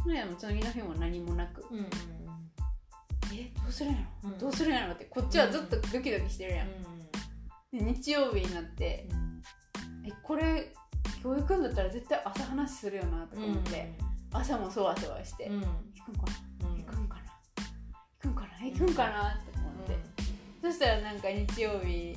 [0.06, 2.15] うん、でも次の日も何もなく、うんうん
[3.38, 6.68] えどうするんやろ、うん、どうするんやろってこっちはずっとドキドキしてるやん、
[7.74, 9.08] うん、で日曜日になって、
[10.06, 10.72] えこれ
[11.22, 13.94] 教育んだったら絶対朝話するよなとか思って、
[14.32, 15.60] 朝もそわそわして、行
[16.06, 16.26] くんか
[16.62, 17.22] な、行くんかな？
[18.22, 18.66] 行くんかな？
[18.66, 19.98] 行くんかなって思って、
[20.62, 22.16] そしたらなんか日曜日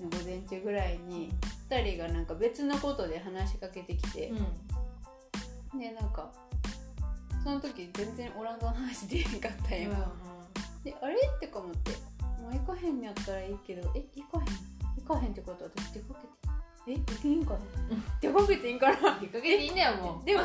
[0.00, 1.32] の午前中ぐらいに
[1.70, 4.32] 2人がなんか別のことで話しかけてきて、
[5.78, 6.32] でなんか
[7.44, 9.92] その時全然オランダの話でへんかったよ、
[10.84, 11.14] であれ？
[11.14, 11.92] ってか思って。
[12.42, 15.04] もう行かへんやったらいいけどえ行かへん？
[15.04, 16.28] 行かへんってことは私出かけて。
[16.90, 17.60] え行っていいんかな？
[18.20, 19.18] 出かけていいんかな？
[19.20, 20.24] 出かけていいんだよもう。
[20.24, 20.42] でも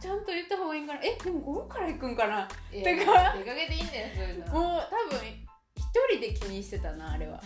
[0.00, 1.00] ちゃんと言った方がいいんかな？
[1.02, 2.48] えでも午後から行くんかな？
[2.72, 4.52] 出か出かけていいんだよそういうの。
[4.54, 5.28] もう多分
[5.76, 7.40] 一人で気にしてたなあれは、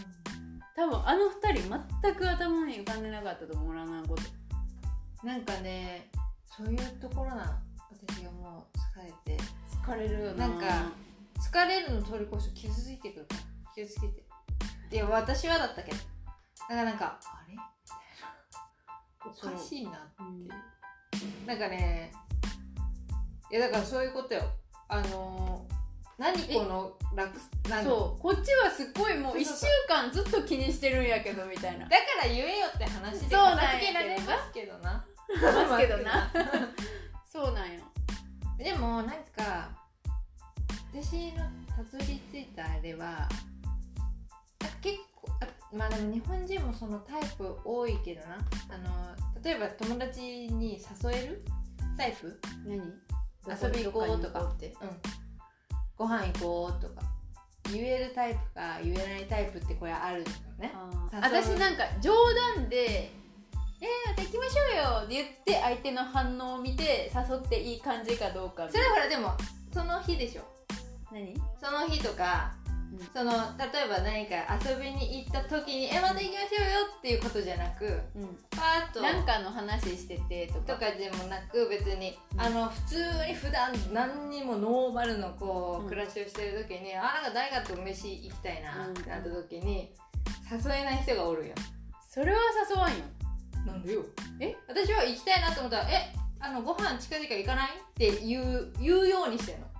[0.75, 1.69] 多分あの二人
[2.03, 4.23] 全く頭に浮かんでなかったと思うななこと。
[5.27, 6.09] なんかね
[6.47, 9.43] そういうところな私がもう疲れて。
[9.85, 10.49] 疲れるよな。
[10.49, 10.67] なんか
[11.43, 13.27] 疲れるの通り越して傷ついてくる。
[13.27, 13.41] から
[13.75, 14.25] 気をつけて。
[14.93, 15.97] いや私はだったけど。
[15.97, 16.03] だ
[16.69, 17.57] からなんかあれ？
[19.25, 20.49] おかしいなっていう、
[21.41, 22.13] うん、なんかね
[23.51, 24.43] いやだからそういうことよ。
[24.89, 25.75] あのー、
[26.19, 27.39] 何この楽
[27.85, 28.23] そう。
[28.23, 31.87] こっちはすっごいもう1週間ずっと気にしてるんやけどみたいな。
[31.87, 35.05] だから言えよって話で片付けられますけどな。
[35.69, 36.31] ますけどな。
[37.31, 37.81] そうなんよ。
[38.59, 39.82] でもなんか
[40.93, 43.29] 私のたどり着いたあれは
[44.83, 48.37] 結構あまあでも日本人もそのタイプ多いけどな。
[48.69, 51.45] あの例えば友達に誘える？
[51.97, 52.39] タイプ？
[52.67, 52.77] 何？
[53.49, 54.41] 遊び行こうとか。
[54.41, 54.49] うん、
[55.97, 57.03] ご飯行こうとか。
[57.73, 60.25] 言えるタイプか言えないタイプってこれある
[60.59, 60.73] のね。
[61.11, 62.13] 私なんか冗
[62.57, 63.11] 談で
[63.81, 69.31] 「えー、また行きましょうよ」って言って相手の反応を見て誘っていい感じかどうかそれはほらでも
[69.73, 70.43] その日でしょ
[71.13, 71.35] 何？
[71.61, 72.55] その日とか
[73.15, 80.75] その例えば何か遊びに行った時に「えまた行きましょうよ」っていうことじゃなく、うん、パーッと何かの話しててとか。
[80.75, 89.95] とかでもなく別に、うん、あの普通に普段何にもノーマルのこう、うん、暮らしをしてる時に、あなんか誰かと飯行きたいなってなった時に、
[90.51, 91.55] 誘えない人がおるよ。
[92.09, 93.05] それは誘わんよ。
[93.67, 94.03] なんでよ。
[94.41, 94.55] え？
[94.69, 99.72] 私は行きたいなと思ったら「えあのご飯近々行かない?」って言う言うようにしてるの、うん、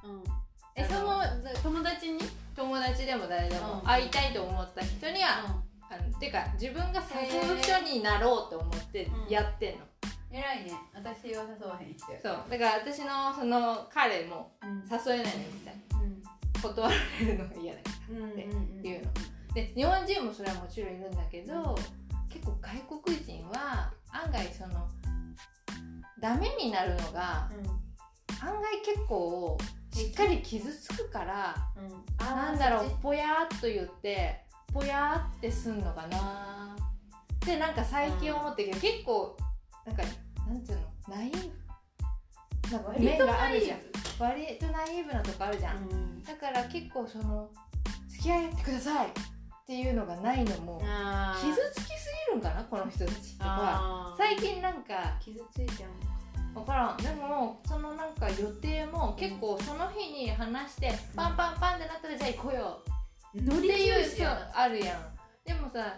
[0.75, 1.23] えその
[1.63, 2.19] 友達に？
[2.55, 5.47] 友達でも誰でも会いたいと思った人には、
[5.89, 9.87] あのてか自分が誘う人になろうと思ってやってんの、
[10.31, 10.73] 偉いね。
[10.95, 12.45] 私は誘わへん人そう。
[12.51, 16.23] だから私のその彼も誘えないの実際、うん、
[16.63, 18.41] 断られるのが嫌だからって
[18.89, 19.13] いうの、
[19.55, 21.75] で日本人もそれはもちろんいるんだけど、うん、
[22.29, 24.89] 結構外国人は案外その
[26.21, 27.49] ダメになるのが、
[28.43, 29.57] 案外結構
[29.93, 36.77] しっかり傷つくから、うん、なんだろうぽやっと言ってぽやってすんのかな。
[37.35, 39.37] ってなんか最近思ってけど、うん、結構
[39.87, 40.03] なんか
[40.49, 41.17] なんていうの？
[41.17, 41.51] ナイー
[42.71, 42.73] ブ。
[42.73, 43.79] なんか面があるじゃん。
[44.19, 47.51] 割とナイーブなとこあるじゃん、うん、だから結構その
[48.09, 49.11] 付き合ってくださいっ
[49.67, 50.81] ていうのがないのも
[51.41, 56.97] 傷つきすぎるんかなこの人たちとか最近なんか傷ついちゃう分からん。
[56.99, 58.72] でもそのなんか予定
[59.13, 62.83] も結構その日に話して、パンパンパンってなったらじゃあ行こうよ。
[63.37, 65.13] っていう人あるやん。
[65.45, 65.97] でもさ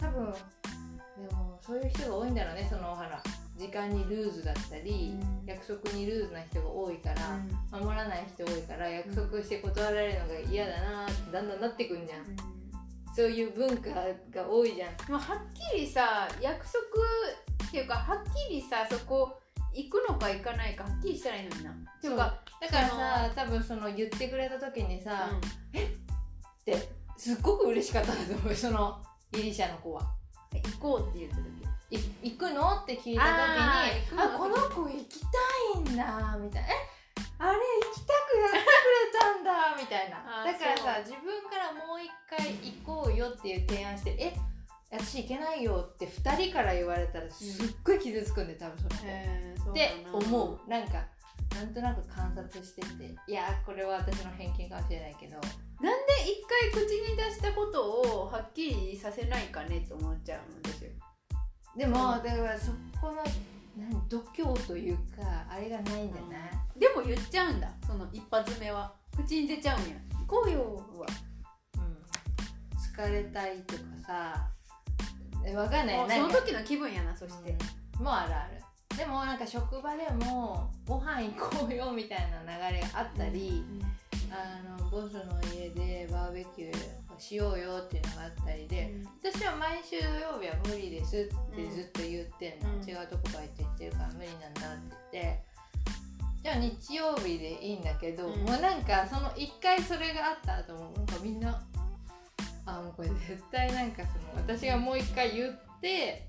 [0.00, 3.22] 多分でもそういう人が多いんだろうねそのほら
[3.58, 7.36] 時間にルーズだったり、うん、約束にルーズな人が多いから、
[7.78, 12.36] うん、守らない人多いから約束して断られるのが嫌だなってだんだんなってくんじゃん、うん、
[13.14, 16.78] そういう文化が多いじゃんもうはっきりさ約束
[17.68, 18.18] っていうかはっ
[18.48, 19.40] きりさそこ
[19.74, 21.70] 行くのか行かないかはっきりしたらいいのにな。
[21.70, 25.40] っていうかだからさ多分その言ってくれた時にさ「うん、
[25.78, 25.84] え？
[25.84, 30.02] っ?」ってすっごく嬉しかったんだと思うそのギリシャの子は。
[30.52, 31.44] 行こうって言った時。
[32.22, 32.82] 行くの？
[32.82, 33.22] って聞いた時に
[34.16, 35.26] あこの子行きた
[35.76, 36.68] いんだみたいな。
[36.68, 36.72] え？
[37.38, 40.44] あれ行きたくやってくれたんだみたたいな。
[40.44, 44.34] だからさ自分からもう一回行こうよっていう提案してえ？
[44.98, 50.70] 私行けないよって2人から言われたらすっごい傷つくんで多分それって思う。
[50.70, 51.04] なんか
[51.54, 55.34] なんとなく観察してていやこれは私の偏見かもしれないけど。
[55.80, 60.90] なんで一回口に出したことをはっきりさせないかねって思っちゃうんですよ。
[61.76, 63.16] でも、だからそこの
[63.76, 66.38] 何度胸というかあれがないんじゃな。
[66.38, 68.94] い、うん、でも言っちゃうんだその一発目は。
[69.16, 69.96] 口に出ちゃうんや。
[70.26, 70.60] 行こうよ。
[70.96, 71.06] は
[71.76, 71.98] うん。
[72.78, 74.53] 疲れたいとかさ
[75.44, 76.10] えわかんない。
[76.10, 77.56] その時の気分やなそして、
[77.98, 78.64] うん、もうあるある。
[78.96, 86.76] でもなんか職場でもご飯行こうよみたいな流れがあったり、うん、あのボスの家でバーベキュー
[87.18, 94.76] しようよっていうのがあったりで、うん、私は毎週土曜日は無理ですってずっと言ってんの、うん、違うとこバイト行ってるから無理なんだっ
[95.10, 95.54] て言って。
[96.44, 101.58] じゃあ日曜日でいいんだけど、うん、もうなんかその1回それがあった後もなんかみんな
[102.66, 106.26] あもうこれ絶対なんかその私がもう1回言って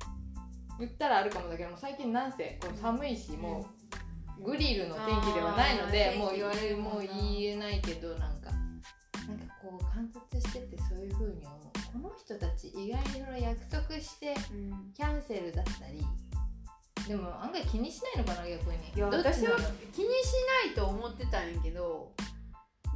[0.79, 3.65] 言ったらあるかもだけども最近なんせこう寒いしも
[4.39, 8.51] うグリルの天気ではないのでもう言われるもう言えないけどなんか
[9.27, 11.75] なんかこう観察しててそういう風に思う。
[11.95, 13.01] この人たち意外
[13.37, 14.35] に約束して
[14.93, 16.05] キャンセルだったり、
[17.07, 18.77] でも案外気にしないのかな逆に。
[18.93, 19.55] いや私は
[19.93, 20.33] 気にし
[20.65, 22.11] ないと思ってたんやけど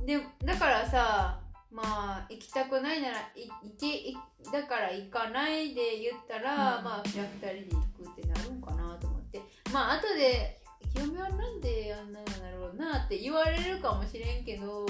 [0.06, 1.39] でだからさ
[1.71, 9.41] まあ行きたくないならい行けだから行かないで言ったら、うん、まあじゃあ2人で行くってなるんかなと思って。
[9.71, 10.60] まあ後で
[10.93, 14.86] 「清美はなんであんなのなろうな」って言われるかもしれんけど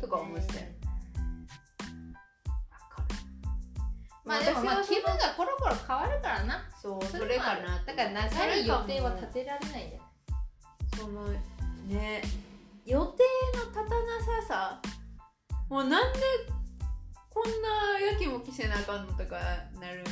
[0.00, 0.66] とか思ってたよ。
[4.24, 6.70] まあでもまあ気分がコロコロ変わるからな。
[6.80, 10.02] そうそれかなだから長い予定は立てられないんだよ
[10.96, 11.26] その
[11.86, 12.22] ね
[12.86, 13.22] 予定
[13.54, 14.82] の立たなささ
[15.70, 16.18] もうなんで
[17.30, 19.36] こんなやきもきせなあかんのとか
[19.80, 20.04] なる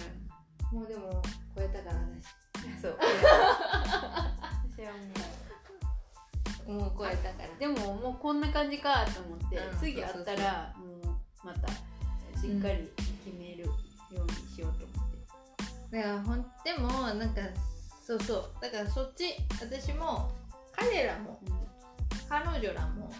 [0.72, 1.20] もうでも
[1.56, 2.96] 超えたからだしそう。
[4.76, 4.92] 私は
[6.68, 7.48] もうもう超えたから。
[7.58, 12.88] でももうこんな感じかと思って、うん、次あったらもうまたしっかり
[13.24, 13.72] 決めるよ
[14.12, 15.10] うにしようと思っ
[15.90, 17.40] て、だからほんでもなんか
[18.06, 18.50] そうそう。
[18.62, 20.30] だからそっち私も
[20.70, 21.52] 彼らも、うん、
[22.28, 23.10] 彼女らも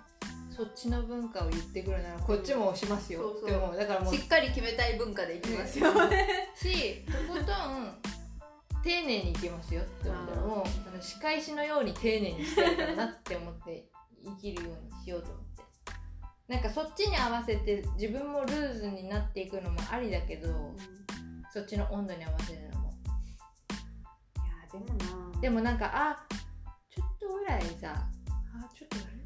[0.59, 3.33] そっちの文化を言ってくるならこっちもしますよ。
[3.41, 3.77] って思う。
[3.77, 5.87] だからもうしっかり決めたい文化でいきますよ、
[6.57, 7.95] しとことん
[8.83, 13.87] 丁寧にいきますよって思ったらもう仕返しのように丁寧にしてるかなって思って
[14.25, 15.63] 生きるようにしようと思って。
[16.49, 20.77] なんかそっちに合わせて自分もルーズになっていくのもありだけど、うん、
[21.53, 22.93] そっちの温度に合わせるのも。
[24.35, 24.87] いやでも
[25.33, 26.27] なでもなんかあ
[26.91, 28.11] ちょっとぐらいさあ
[28.75, 29.18] ちょっと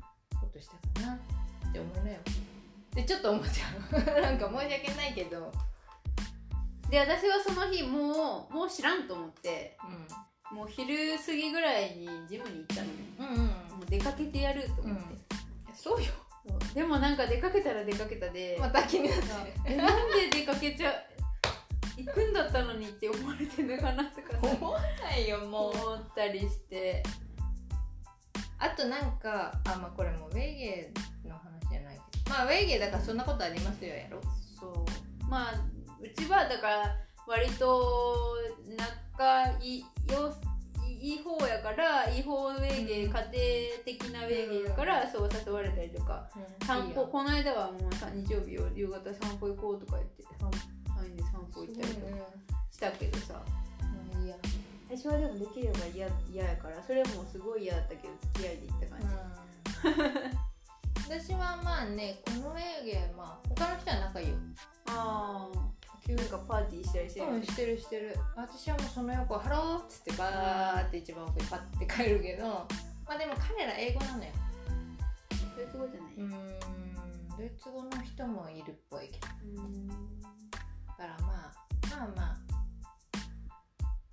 [0.63, 2.19] したかなって思うなよ。
[2.95, 5.53] でちょっと思っちゃうなんか申し訳ないけど。
[6.91, 9.79] で私はその日もうもう知らんと思って、
[10.51, 13.47] うん、もう昼過ぎぐらいにジムに行ったのね、うんうん、も
[13.83, 15.15] う出かけてやると思って、
[15.71, 16.09] うん、そうよ。
[16.75, 18.59] でもなんか出かけたら出かけたで。
[18.61, 19.25] また気になって
[19.65, 20.93] えなんで出かけちゃ
[21.97, 24.39] 行くんだったのにって思われてるのかなとか。
[24.43, 25.77] 思わないよもう。
[25.77, 27.03] 思ったりして
[28.63, 32.31] あとなんかあまあこれもウェイゲーの話じゃないけど。
[32.31, 34.21] まあウェイゲーだからそんなことありますよやろ。
[34.59, 35.25] そう。
[35.29, 35.55] まあ
[36.01, 36.97] うちはだから
[37.27, 38.37] 割と
[39.19, 39.81] 仲いい
[40.13, 40.35] よ
[41.01, 43.19] いい方やからいい方ウェイゲー、家庭
[43.85, 50.23] 的なウェイゲーだから、そう誘われたりとか、うん、散歩この間はもう日曜日を夕方散歩行こうとか言って。
[51.03, 52.17] 3人で散歩行ったりとか
[52.71, 53.43] したけどさ、
[54.15, 54.37] うん、いや
[54.95, 59.07] 私はでもできれば嫌やからそれもすごい嫌だったけど付き合いで行った感じ、
[61.09, 64.25] うん、私はまあねこのウェイゲーまあ他の人は仲い。
[64.27, 64.35] いよ
[64.89, 65.73] ああ
[66.09, 68.17] なんかパーティーしたりしてる、うん、してるしてる。
[68.37, 72.45] 私はもうその横ハローっつってバーって一番奥にパッて帰るけど。
[72.45, 72.67] ま
[73.15, 74.31] あでも彼ら英語なのよ。
[75.57, 76.13] ドイツ語じゃない。
[76.19, 76.31] うん。
[77.39, 79.27] ドイツ語の人もいるっぽいけど。
[80.89, 82.52] だからまあまあまあ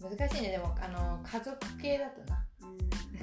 [0.01, 0.51] 難しいね。
[0.51, 2.45] でもあの家族系だとな。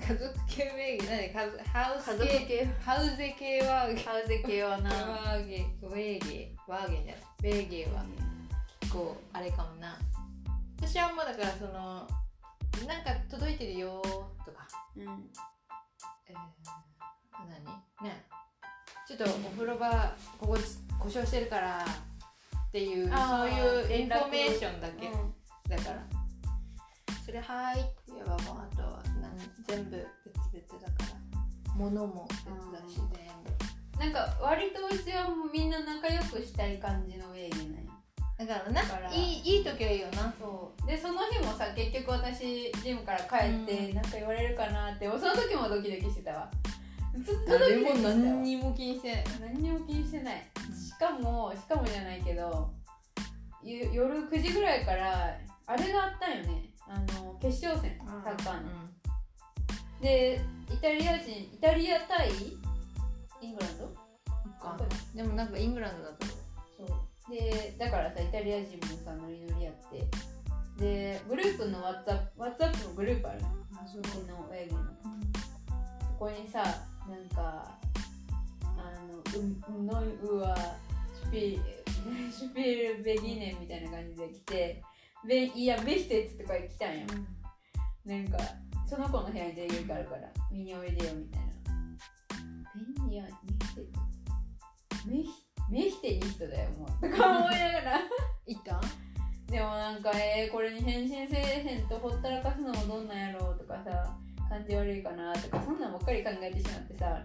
[0.07, 1.07] 家族系名義。
[1.09, 1.33] 何？
[1.33, 2.67] ハウス系？
[2.85, 4.91] ハウゼ系はハウゼ系はな。
[4.91, 7.17] ワーゲウェーゲワーゲじゃない。
[7.43, 8.05] ベーゲは
[8.93, 9.99] 構あれかもな。
[10.79, 12.07] 私はもうだからその
[12.87, 14.03] なんか届いてるよ
[14.45, 15.03] とか、うん。
[16.29, 16.37] えー、
[18.01, 18.09] 何？
[18.09, 18.25] ね。
[19.07, 20.59] ちょっとお風呂場ここ
[20.99, 25.35] 故障してるからっていうそういうインフォメーションだけ、うん、
[25.69, 26.03] だから
[27.27, 29.03] それ「はい」って言えばもうあとは
[29.67, 29.97] 全部
[30.55, 33.07] 別々だから物も別だし全
[33.43, 37.93] 部なんか割とうちはもうみんな仲良くしたい感じのウェイギなんや
[38.39, 46.51] だからなだからいいいい時はいいよなそうでその日もさ結局私ジムから帰ってうんなんか言われるかなってその時もドキドキしてたわ。
[47.17, 52.71] ずっとド誰キドキしてたわも何にも気にしてない何にも気にしてないしかもしかもじゃないけど
[53.65, 55.37] ゆ夜9時ぐらいから
[55.67, 56.37] あれがあったん。
[56.37, 58.71] よねあの決勝戦サッカーの、
[60.01, 60.41] で
[60.73, 62.31] イタリア人イタリア対
[63.41, 63.85] イングランド？
[64.65, 66.27] わかでもなんかイングランドだと
[66.77, 67.33] そう。
[67.33, 70.07] でだからさイタリア人もさノリノリやって。
[70.79, 74.01] でグループの WhatsApp, WhatsApp のグループあるのあそう。
[74.01, 74.81] うちの親父の。
[76.01, 76.63] そこにさ
[77.09, 77.79] なんか
[78.63, 80.57] あのううのいうわ
[81.21, 81.61] シュピ
[82.31, 84.83] シュピールベギネみたいな感じで来て
[85.27, 87.07] ベいやベヒテツとか来たんよ。
[88.05, 88.39] なんか
[88.89, 91.47] その子の部屋に出るがあるから見においでよみたいな。
[92.75, 93.89] ベニヤメヒテツ
[95.09, 95.29] メヒ
[95.71, 96.89] メヒテいい人だよもう。
[97.11, 97.99] とか思いながら。
[98.47, 98.81] いった？
[99.51, 104.17] でもなんかえー、これに返信せえへんとほったらかすのもどんなんやろうとかさ
[104.49, 107.23] 感じ悪いかなとかそんなんばっかり考えてしまってさ。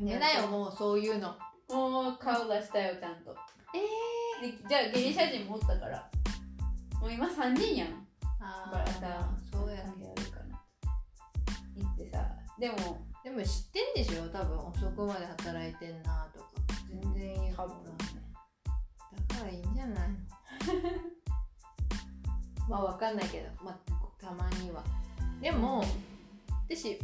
[0.00, 1.34] やだよもうそういうの。
[1.70, 3.34] もう顔出したよちゃんと。
[4.42, 6.10] えでじゃあギリシャ人もおったから
[7.04, 7.88] もう今3人やん。
[8.40, 10.64] あだからさそうや関係あるかな。
[11.76, 12.24] 言ってさ。
[12.58, 12.76] でも
[13.22, 13.50] でも知っ
[13.94, 14.26] てんでしょ？
[14.30, 14.58] 多分。
[14.58, 16.46] 遅くまで働いてんなとか。
[16.88, 17.90] 全然言う多から分ね
[19.28, 20.08] だからいいんじゃない？
[20.08, 20.14] の
[22.70, 23.78] まあわかんないけど、まあ、
[24.18, 24.82] たまには。
[25.42, 25.84] でも、
[26.66, 26.98] 私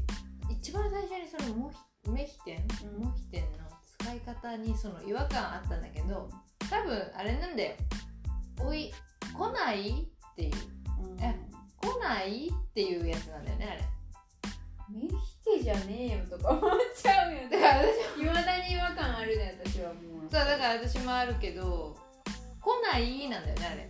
[0.48, 1.70] 一番最初にそのモ
[2.04, 3.04] ヒメヒテン、うん。
[3.04, 3.58] モヒテンの
[3.98, 6.30] 使い方にその違和感あったんだけど
[6.70, 7.76] 多分あれなんだよ。
[8.60, 8.90] おい
[9.36, 9.90] 来ない？
[9.90, 10.52] っていう。
[11.02, 11.20] うん。
[11.22, 11.34] え
[11.80, 12.48] 来ない？
[12.48, 13.82] っていうやつなんだよねあれ。
[14.92, 20.20] メヒテじゃねえよとか思っちゃうよだから私いまだに違和感あるね私はもう。
[20.22, 21.96] そうだから私もあるけど
[22.60, 23.28] 来ない？
[23.28, 23.88] なんだよねあれ。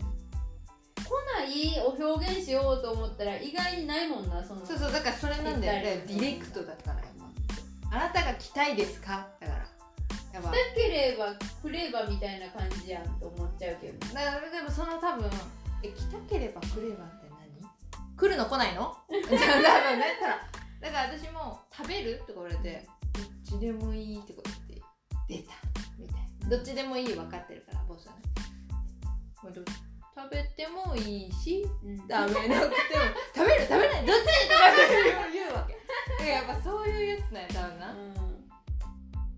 [1.03, 4.65] 来ないを表現しようと思ったら意外にないもんなその。
[4.65, 6.05] そうそうだからそれなんだよね。
[6.07, 7.01] ディレクトだから。
[7.93, 9.27] あなたが来たいですか？
[9.41, 9.60] だから
[10.33, 14.07] やっぱなければ来ればみたいな感じやんと思っちゃうけど。
[14.07, 15.31] ねだからでもその多分
[15.83, 17.37] え来たければ来ればって何？
[18.17, 18.97] 来るの来ないの？
[19.09, 20.39] 多分ねたら
[20.81, 24.87] だから私も食べるとか言われてどっちでもいいとか言っ
[25.27, 25.53] て出た
[25.99, 26.49] みたいな。
[26.57, 28.21] どっちでもいい分かってるからボスはね。
[29.43, 29.63] もうど
[30.15, 32.07] 食べてもいいしうん。
[32.07, 33.05] ダメなくても。
[33.35, 35.67] 食べる食べないどっちとか言うわ
[36.19, 36.27] け。
[36.31, 37.97] やっぱそういうやつなんや多分な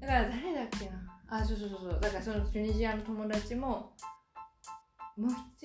[0.02, 0.98] だから誰だっけな？
[1.30, 2.00] あそうそうそうそう。
[2.00, 3.94] だからそのチュニジアの友達も
[5.16, 5.64] 「もう一つ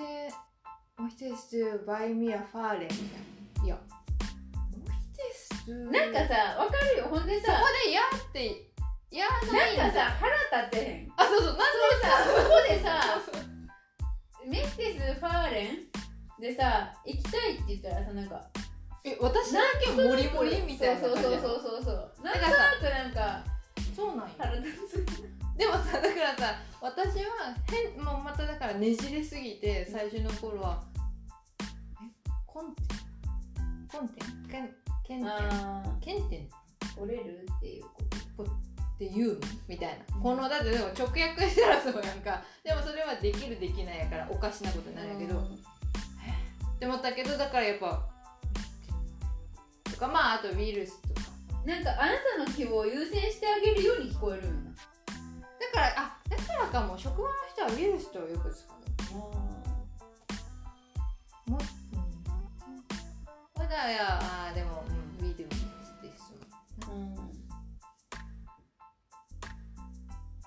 [0.97, 2.97] もう一つバイミアファーレ」みたい
[3.59, 3.65] な。
[3.65, 3.75] いや。
[3.75, 3.85] もう
[4.93, 7.07] 一つなんかさわかるよ。
[7.07, 8.71] ほんでさそこで「や」って
[9.09, 9.83] 「や」ないんだ。
[9.85, 10.05] なんかさ
[10.51, 11.13] 腹立てへん。
[11.17, 11.47] あそうそう。
[11.47, 11.63] なんで
[12.01, 13.21] さそこでさ
[14.45, 16.39] メッテスファーレン？
[16.39, 18.47] でさ行きたいって言ったらさなんか
[19.03, 22.13] え私だけモリモリみたいなそうそうそうそうそう。
[22.23, 23.43] なんかなんか
[23.97, 25.05] そうなんよ腹立つ。
[25.57, 30.83] でもさだからさ私は変もうまただからねじれすぎて最初の頃は
[31.99, 32.05] 「え
[32.45, 33.87] コンテン？
[33.87, 34.47] コンテン？
[34.47, 34.69] ケン
[35.03, 37.85] ケンテンあケンテンー折れるっていう
[38.37, 40.21] こって言うの?」みたいな、うん。
[40.21, 42.43] このだってでも直訳したらそうやんか。
[42.63, 45.43] でもそれはできるできないやからおかしなことなるんやけど、っ
[46.77, 48.07] て思ったけどだからやっぱ
[49.91, 51.21] とかまああとウイルスとか
[51.67, 54.71] なんかあなたの希望を優先してあげるように聞こえるよな。
[54.71, 54.79] だ
[55.73, 56.97] からあだからかも。
[56.97, 58.73] 職場の人はウイルスとよく使
[59.11, 59.13] う。
[59.13, 59.29] も
[61.49, 61.57] う、うん、
[63.57, 64.85] まだやあーでも、
[65.19, 65.49] うん、ウイルス
[66.01, 66.33] です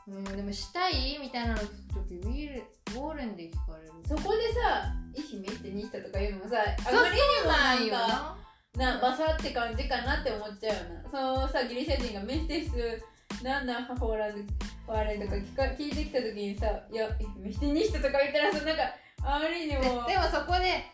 [0.08, 0.24] うん。
[0.24, 1.18] でもしたい？
[1.20, 3.92] みたいなの聞くときウィルウォーレンで聞かれる。
[4.08, 8.06] そこでさ「愛媛ってにした」とか言うのもさあまりにもなんよな。
[8.06, 11.10] んかななバサって感じかなって思っちゃうよな。
[11.10, 14.46] そのさギリシャ人がメッセスなんなんハフォーラン
[14.86, 18.82] ドワーレンとか聞か聞いてきた時にさ「いやメヒテニスト」とか言ったらさなんか
[19.22, 20.84] あまりにもででもそこで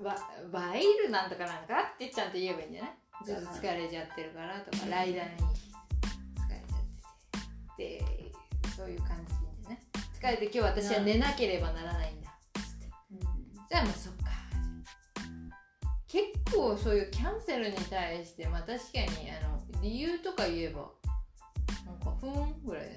[0.00, 0.16] バ
[0.52, 2.92] バイルなんとかなんかってちゃんと言えばいいんじゃない？
[3.24, 6.78] ずっと疲れちゃってるからとかライダーに疲れちゃ
[7.72, 8.04] っててで
[8.76, 9.78] そういう感じでいいんじゃない？
[10.18, 12.30] 疲れて今日私は寝なければならないんだ。
[13.12, 13.18] うん。
[13.68, 14.27] じゃあもうそっか
[16.08, 20.90] 結構そういうキャンセルに対してまあ確かにあの理由とか言えば
[21.84, 22.96] なんかふーんぐらいだよ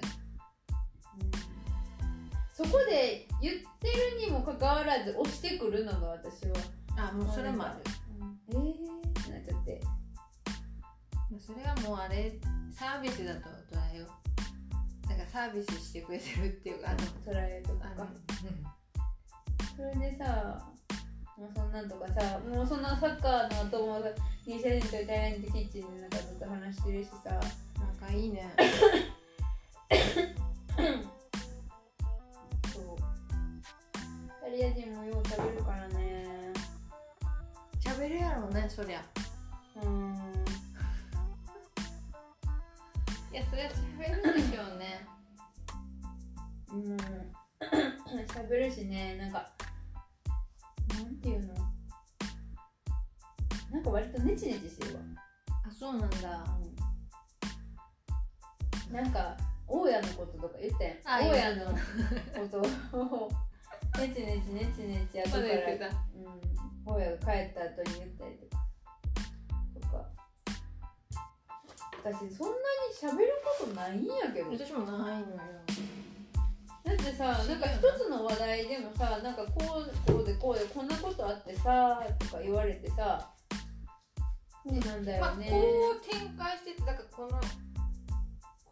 [2.54, 6.54] そこで言ってるにもかかわらず押してくるのが私は
[6.96, 7.76] あもうそれもある。
[8.50, 9.80] えーってなっちゃって。
[11.30, 12.32] まあそれはもうあれ
[12.70, 13.40] サービスだと
[13.70, 14.06] 捉えよ
[15.04, 15.08] う。
[15.08, 17.88] なんかサービスしてくれてるっていうかあのトライとか。
[17.90, 18.08] か
[19.76, 20.72] それでさ
[21.38, 24.02] もうそんなんとかさもうそんなサッカーの後も
[24.44, 27.40] ギリシャ人とイタリア人とキッチンでなんかずっと話してるしさ。
[28.00, 28.52] 仲いいね。
[32.72, 32.96] そう。
[34.26, 36.52] イタリア人もよう食べるからね。
[37.80, 39.02] 喋るやろうねそりゃ。
[39.82, 40.16] うん。
[43.32, 45.06] いやそりゃ喋るでしょうね。
[46.72, 46.96] うん。
[48.26, 49.50] 喋るしねなんか
[51.02, 51.54] なんていうの？
[53.72, 55.00] なんか割とネチネチしてるわ。
[55.66, 56.46] あそうなんだ。
[58.92, 59.36] なんか
[59.66, 60.96] 大家のこととか言ったやん。
[61.04, 61.78] あ大家のこ
[62.92, 63.30] とを。
[63.98, 65.94] ネチネチネチネチ後から、まだ言ってたうん、
[66.84, 68.62] 大家が帰った後に言ったりとか。
[69.80, 70.08] とか。
[72.04, 74.50] 私そんなに喋ることないんやけど。
[74.50, 75.38] 私もないのよ
[76.96, 83.30] だってさなんか一つの話題でもさなんかこうこうでこうでこんなことあってさとか言われてさ
[84.64, 85.58] そうなんだまあ、よね、こ
[85.98, 87.38] う展開しててだからこのこ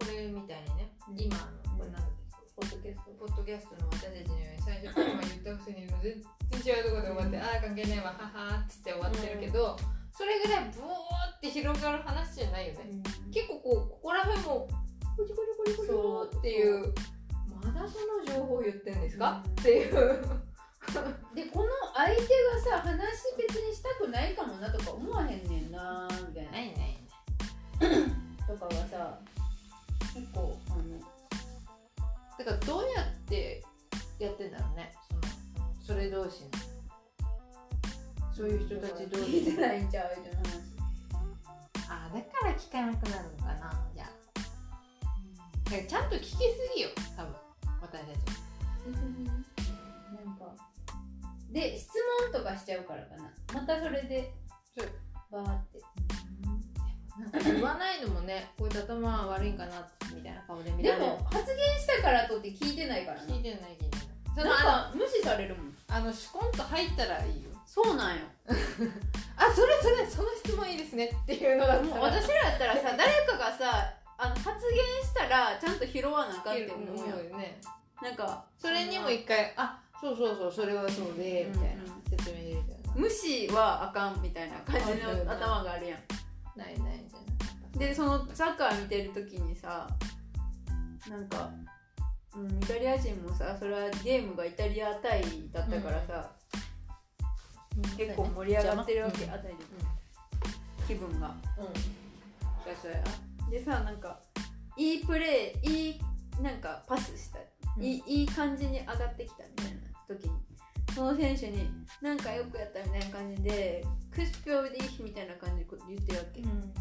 [0.07, 1.21] れみたいにね、うん。
[1.21, 1.43] 今の
[1.77, 2.31] これなんだっけ？
[2.57, 3.11] ポッドキャスト。
[3.19, 7.43] ポッドキャストの私たちのように最初から今言ったくせに全然違うところで終わって、うん。
[7.43, 9.77] ああ関係ないわははーっつって終わってるけど、
[10.13, 13.03] それぐらいブワーって広がる話じゃないよね、
[13.35, 14.69] 結構こうここら辺も
[15.17, 16.95] コリコリコリコリそうっていう
[17.81, 19.53] まだその情報言ってんですか、うん。
[19.53, 19.95] っていう。
[21.35, 22.27] でこの相手が
[22.79, 22.91] さ話
[23.39, 26.51] 別にしたくないかもなとか思わへんねんなみたいな。
[26.51, 26.99] ないない
[28.47, 29.19] とかがさ
[30.15, 30.99] 結構あの
[32.39, 33.63] だからどうやって
[34.19, 34.93] やってんだろうね。
[35.87, 36.51] そのそれ同士の。
[38.35, 40.11] そういう人たち同聞い士てないんちゃう？
[40.13, 40.61] 人の話。
[41.89, 44.09] あだから聞かなくなるのかなじゃあ。
[45.71, 46.39] ちゃんと聞きす
[46.75, 47.35] ぎよ多分
[47.81, 48.07] 私たち。
[50.25, 50.55] なんか。
[51.51, 51.91] で質
[52.31, 53.31] 問とかしちゃうからかな。
[53.55, 54.33] またそれで
[55.31, 55.81] バーって。
[57.19, 61.13] なんか言わないのもねこいつ頭悪いんかなみたいな顔で見でられる。
[61.13, 63.27] も発言したからとって聞いてないからな。
[63.27, 64.07] 聞いてない聞いてない。
[64.35, 65.67] そのなんあか無視されるもん。
[65.67, 67.51] のあのシュコンと入ったらいいよ。
[67.67, 68.23] そうなんよ。
[69.37, 77.17] あそれそれその質問いいですねっていうのだ私らやったらさ誰かがさあの発言したらちゃんと拾わなあかんって思うよ。
[77.25, 77.59] よね。
[78.03, 82.63] なんかそれにも一回あそうそうそうそれはそうでみたいなうん説明入れるよ
[82.95, 86.01] 無視はあかんみたいな感じの頭があるやん。
[86.57, 87.87] なないないじゃな。
[87.87, 89.89] いでそのサッカー見てる時にさ
[91.09, 91.51] なんか、
[92.37, 96.31] うん、イタリア人もさそれはゲームがイタリア対だったからさ、
[97.97, 99.31] 結構盛り上がってるわけ、うん。
[99.31, 99.65] あたりで。
[100.87, 101.35] 気分が。
[101.57, 101.65] うん。
[101.65, 101.71] そ
[102.71, 104.21] うそでさなんか
[104.77, 106.01] いいプレーいい
[106.41, 107.39] なんかパスした、
[107.77, 107.85] うん。
[107.85, 110.33] いいいい感じに上がってきたみたいな時に
[110.95, 111.69] その選手に
[112.01, 116.75] 「なんかよくやった」みたいな感じで「クスピョーディー」みたいな感じで言ってるわけ、うん。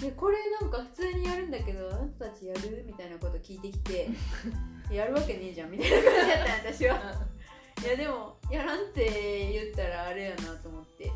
[0.00, 4.10] でこれなんか普通にやるんだけどあなたたちやるみたいなこと聞いてきて
[4.90, 7.34] やるわけねえじゃんみたいな感じだったん私は。
[7.82, 11.10] いやでもやらんって言ったらあれやなと思って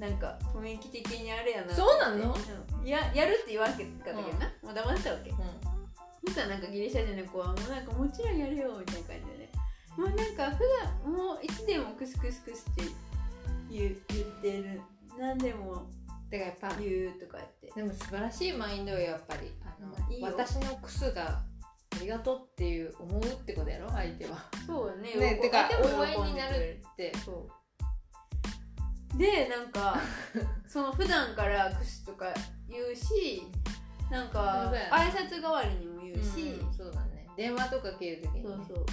[0.00, 2.34] なんか雰囲気的にあれやなそうなの？
[2.34, 2.86] うん。
[2.86, 5.30] ややるって言わんけかったけどな、もう黙ってたわけ。
[5.30, 5.34] う
[6.24, 9.52] そしたらなんかギリシャ人の子はもうなんかもちろんやるよみたいな感じでね。
[9.98, 10.64] もうなんか普
[11.04, 12.82] 段もういつでもクスクスクスって
[13.70, 14.80] 言う言ってる。
[15.18, 15.90] 何でもん
[16.30, 17.72] だからやっぱ言うとか言って。
[17.76, 19.52] でも素晴らしいマインドよやっぱり。
[19.66, 20.14] あのうん。
[20.14, 20.28] いいよ。
[20.28, 21.42] 私のクスが
[21.92, 24.38] ありがとうっていう思うってことやろ相手は。
[24.66, 25.14] そうね。
[25.14, 27.12] ねてか応援になるって。
[27.18, 27.59] そう
[29.16, 29.98] でなんか
[30.66, 32.32] その普段からクスとか
[32.68, 33.42] 言うし
[34.10, 37.26] なんか挨拶代わりにも言うし、うんそうだね。
[37.36, 38.48] 電話とか切るときにね。
[38.48, 38.86] そうそう。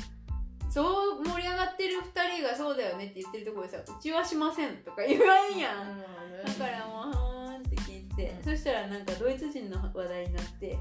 [0.70, 5.99] そう盛り上がってる2人がそうだよねって言ってるところでさうちはしませんとか言わんやん、
[6.45, 8.07] だからもうはーんって聞いて。
[8.18, 8.43] て、うん。
[8.43, 10.72] そしたらなんかドイツ人の話題になってい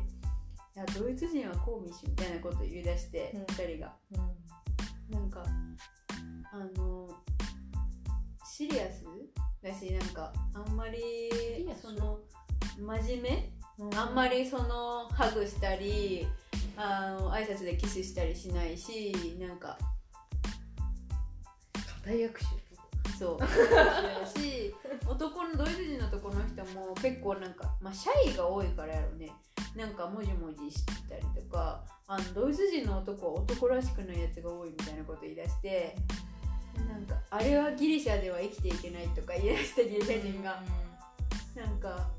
[0.74, 3.42] やドイツ人はこう見しみたいなこと言い出して、うん。
[3.44, 3.92] 2人が。
[5.10, 5.18] うん。
[5.18, 5.44] なんか
[6.52, 7.08] あの
[8.44, 9.04] シリアス
[9.90, 10.98] だしなんかあんまり
[11.80, 12.18] その
[12.78, 13.50] 真面目？
[13.96, 16.26] あんまりそのハグしたり
[16.76, 19.78] あの挨拶でキスしたりしないしなんか
[22.04, 22.46] 大役所
[23.18, 23.38] そう。
[23.40, 23.46] だ
[24.26, 24.74] し
[25.06, 29.32] 男のドイツ人の男の人も結構なんか、まあ、シャイが多いからやろうね。
[29.74, 35.94] なんかもじもじしてたりとかあのドイツ人の男は男らしくないやつが多いみたいなこと言い出して
[36.88, 40.62] なんかあれはギリシャでは生きていけないとか言い出したギリシャ人が。
[41.54, 42.10] なんか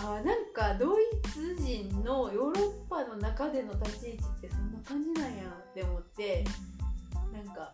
[0.00, 6.44] あなんかドイツ人のヨーロッパの中での立ち位置ってそんな感じなんやって思って。
[7.32, 7.72] なんか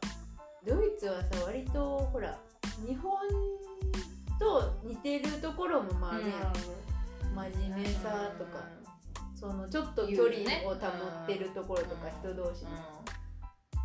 [0.66, 2.38] ドイツはさ割とほら
[2.86, 3.12] 日本
[4.38, 6.34] と似てるところもまあね、
[7.34, 8.64] 真面目さとか、
[9.34, 10.34] そのちょっと距離
[10.66, 12.70] を保ってるところとか人同士の、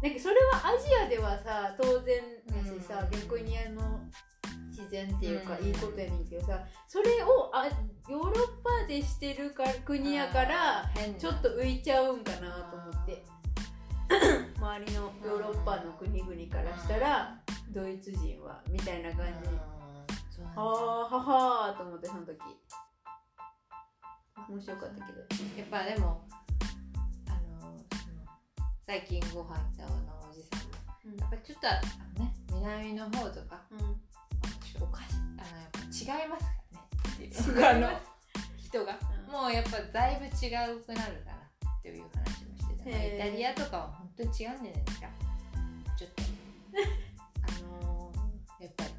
[0.01, 2.15] なんかそれはアジアではさ当然
[2.55, 3.99] やしさ、逆にあの
[4.69, 7.65] 自然っていうかいいことやねんけどさそれをあ
[8.09, 10.89] ヨーロッパでしてるか国やから
[11.19, 13.23] ちょっと浮いちゃうんかなと思って。
[14.57, 17.39] 周りのヨーロッパの国々からしたら
[17.69, 19.49] ドイツ人はみたいな感じ。
[20.39, 22.39] はあははと思ってその時。
[24.49, 25.19] 面白かったけど。
[25.19, 26.27] やっぱでも
[28.89, 31.79] 最近ご飯行ったおじさんも、うん、やっぱちょっとあ
[32.17, 33.77] のね南の方とか、うん。
[34.81, 36.39] おかしあのやっぱ違いま
[37.31, 37.99] すからね他の
[38.57, 45.07] 人が、うん、もうやっぱだいぶ違うくなるからっていう話もしてた、イタリアとかは本当に違うんじゃないですか。
[45.95, 46.23] ちょっと。
[47.45, 48.89] あのー、やっぱり。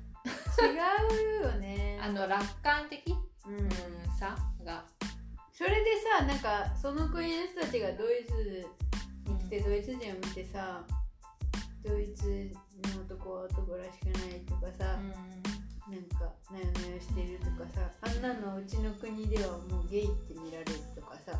[0.68, 1.98] 違うよね。
[2.06, 3.12] あの楽観的、
[3.44, 3.68] うん、
[4.16, 4.84] さが。
[5.50, 8.68] それでさなんかその国の人たちがドイツ
[9.50, 10.82] に来てドイツ人を見てさ、
[11.84, 12.52] ドイツ
[12.94, 15.10] の男は男らしくないとかさ、うん。
[15.90, 21.32] なんかなよなよしてるとかさあんなのうちの国ではもうゲイって見られるとかさ。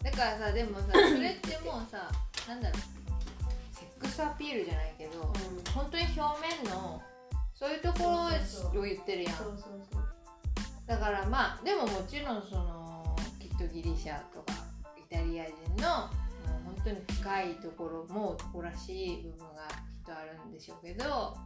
[0.00, 2.08] だからさでもさ それってもうさ
[2.46, 3.74] なんだろう。
[3.74, 5.32] セックスアピールじゃないけど、うん、
[5.74, 7.02] 本当に表面の
[7.52, 9.34] そういうところを言ってるやん。
[10.86, 14.52] だからまあでももちろんそのきっとギリシャとか
[14.96, 16.08] イタリア人の
[16.86, 21.36] 当に深いところも男らしい部分がきっとあるんでしょうけど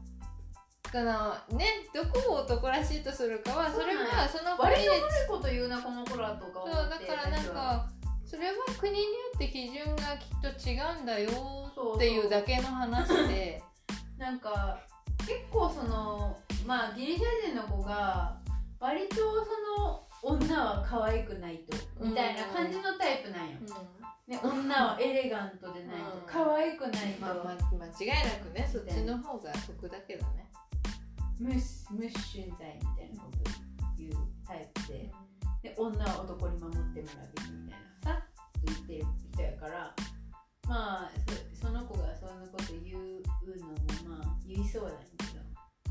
[0.92, 7.88] そのねどこを男らしいとするかはそれはその国で悪いこと言うなこのとかそうだからなんか
[8.24, 11.30] それは国によって基準がきっと違うんだよ
[11.96, 13.62] っていうだけの話で。
[14.20, 14.78] なんか
[15.20, 18.36] 結構そのまあギリシャ人の子が
[18.78, 23.99] 割とその女は可愛くないとみたいな感じのタイプなんよ、うん、
[24.30, 30.46] ね、女はエレガントでないと、うん、可愛くないと、まあ、まあ、間違いなくねそっちの方が得だけどね。
[31.40, 32.78] 無無存在みたい
[33.12, 33.50] なこと
[33.98, 34.12] 言う
[34.46, 35.10] タイプで。
[35.62, 38.22] で女は男に守ってもらうべきみたいなさ
[38.64, 39.94] 言ってる人やから。
[40.68, 41.10] まあ
[41.56, 43.74] そその子がそんなこと言うのも
[44.08, 45.40] まあ言いそうなんだけど。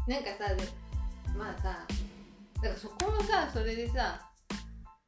[0.07, 0.63] なんかさで
[1.37, 1.85] まあさ
[2.55, 4.31] だからそこもさそれでさ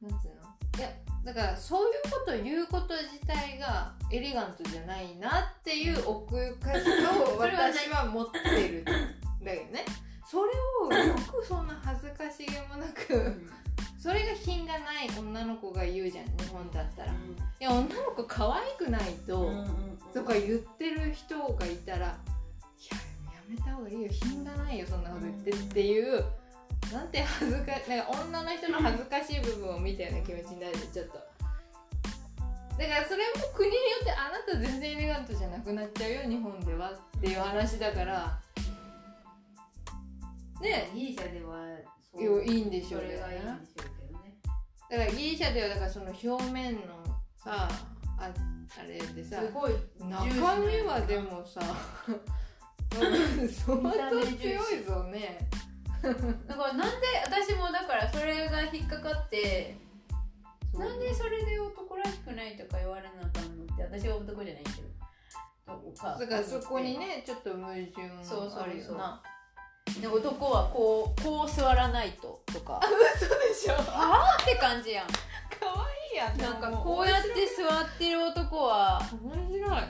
[0.02, 0.78] なんつうの？
[0.78, 0.92] いや
[1.24, 9.84] だからそういうことを言うこと自体がエレガントじゃないなっていう奥ゆかしさを私は持ってるんだよね。
[10.26, 10.50] それ
[10.88, 13.40] をよくそんな恥ずかしげもなく、
[13.98, 17.18] それが品がない女の子が言うじゃん日本だったら、うん、い
[17.60, 19.52] や女の子可愛くないと、
[20.14, 22.16] とか言ってる人がいたらいやや
[23.48, 24.08] めた方がいいよ。
[24.10, 26.24] 品がないよそんなこと言ってっていう、
[26.90, 31.14] なんて恥ずかなんか女の人の恥ずかしい部分を見たような気持ちになるちょっと。
[32.78, 38.40] だからそれも国によってあなた全然エレガントじゃなくなっちゃうよ日本ではっていう話だから。
[40.60, 41.56] ねギリシャでは
[42.14, 43.08] そういいんでしょうね。
[43.08, 44.34] それがいいんでしょうけどね。
[44.90, 46.80] だからギリシャではだからその表面の
[47.36, 47.68] さ
[48.18, 48.30] あ
[48.78, 51.60] あれでさすごい中身はでもさ
[52.92, 55.38] 相当強いぞね
[56.48, 59.76] だからなんで私もだからそれが引っかかって
[60.74, 64.88] なんでそれで男らしくないとか言われなあかんのって私は男じゃないけど。
[65.66, 66.36] だか。
[66.36, 68.24] らそこにねちょっと矛盾あるよな。
[68.24, 68.50] そうそう
[68.80, 72.80] そうで男はこうこう座らないととか。
[73.16, 73.74] 嘘でしょ。
[73.74, 75.06] はあって感じやん。
[75.06, 79.00] かわいいやんなんかこうやって座ってる男は。
[79.22, 79.80] 面白い。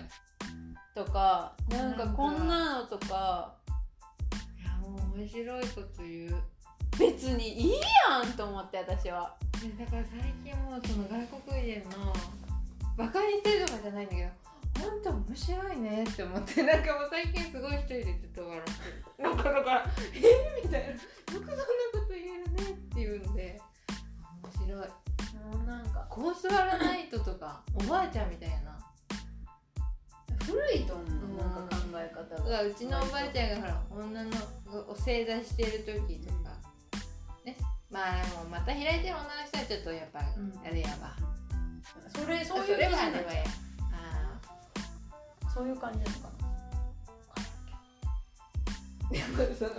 [0.94, 3.54] とかなんかこんなのとか
[5.16, 6.42] 面白いこと言う。
[6.98, 7.72] 別にいい
[8.08, 9.34] やんと思って私は。
[9.78, 12.12] だから最近もうその外国人の
[12.96, 14.30] バカにしてるとかじゃないんだけど
[14.80, 19.28] 本当面白いねって思って なんかもう最近すごい一人でずっと笑ってる。
[19.28, 20.96] なんかだから「えみたいな「よ
[21.28, 23.60] くそんなこと言えるね」って言うんで
[24.42, 24.88] 面白い。
[25.42, 28.78] もうなんかこう座らないととかおばあちゃんみたいな
[30.46, 31.68] 古いと思う、うん、なん。
[31.68, 34.30] か考え方がうちのおばあちゃんがほら女の
[34.88, 36.50] お正座してる時とか、
[37.44, 37.56] ね。
[37.90, 41.14] まあでもまた開いてる女の人はちょっとやっぱあれやば、
[42.08, 43.44] それそういうそれはあればや。
[45.54, 46.42] そういう感じなのかな。
[49.10, 49.70] でもその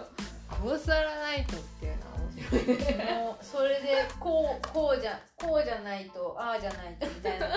[0.50, 2.78] こうさらないとっていうのは面白い。
[2.78, 7.54] ね もうそれでこうこうじゃこうじゃないとああじゃないとみたいなの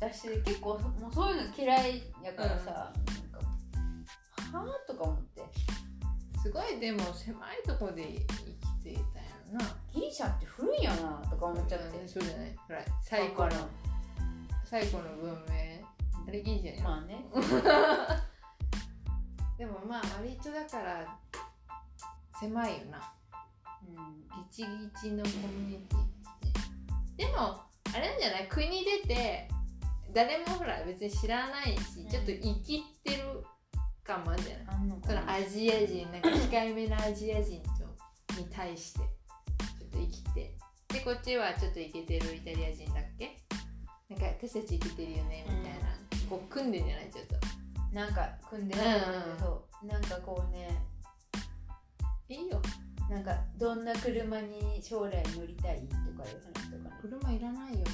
[0.00, 5.42] 私結構もうそういうの嫌いやからさ、うん、なんかはあとか思って。
[6.40, 8.24] すごいでも狭いとこで生き
[8.84, 9.64] ていたやろな。
[9.92, 12.56] ギリシャって古いんやなとか思っちゃって、うん、そうじゃない。
[12.66, 13.68] ほら最古の
[14.64, 15.84] 最古の文明。
[16.28, 17.24] あれギリシャやまあね。
[19.58, 21.18] でもまあ割とだから
[22.38, 23.12] 狭いよな、
[23.82, 23.96] うん、
[24.44, 24.68] ギチギ
[25.00, 27.60] チのコミュニティでも
[27.92, 28.48] あれなんじゃない？
[28.48, 29.48] 国出て
[30.12, 33.44] 誰もほら別に知らないし、うん、ちょっと生きてる
[34.04, 34.66] 感もあるんじゃない。
[35.06, 40.56] そのアジア人なんか控えめなアジア人とに対してちょっと生きて。
[40.88, 43.36] でこっちはちょっとイケてるイタリア人だっけ？
[44.08, 47.10] なんか私たちイケてるよねみたいな、うん、こう組んでんじゃない？
[47.10, 47.34] ちょっと。
[47.92, 48.94] なんか組んでるんだ
[49.36, 50.82] けど、うん、なんかこうね
[52.28, 52.60] いいよ。
[53.10, 57.00] なんかどんな車に将来乗りたいとかいう話とかね。
[57.02, 57.84] 車いらないよ。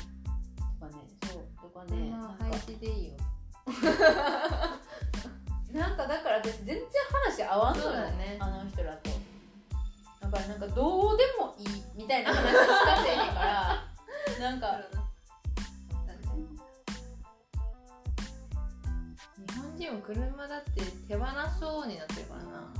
[0.80, 3.14] とかねそうとかね配置でいいよ。
[5.72, 8.36] なんかだから私全然話合わんのよね。
[8.38, 9.08] あの人らと。
[10.20, 13.82] だからなんかどうでもいいみたいな話しかせえへんから。
[14.38, 14.82] なんか
[19.48, 21.26] 日本人も車だって手放
[21.58, 22.72] そうになってるからな。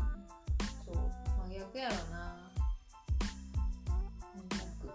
[0.85, 0.97] そう。
[1.49, 2.37] 真逆やろな。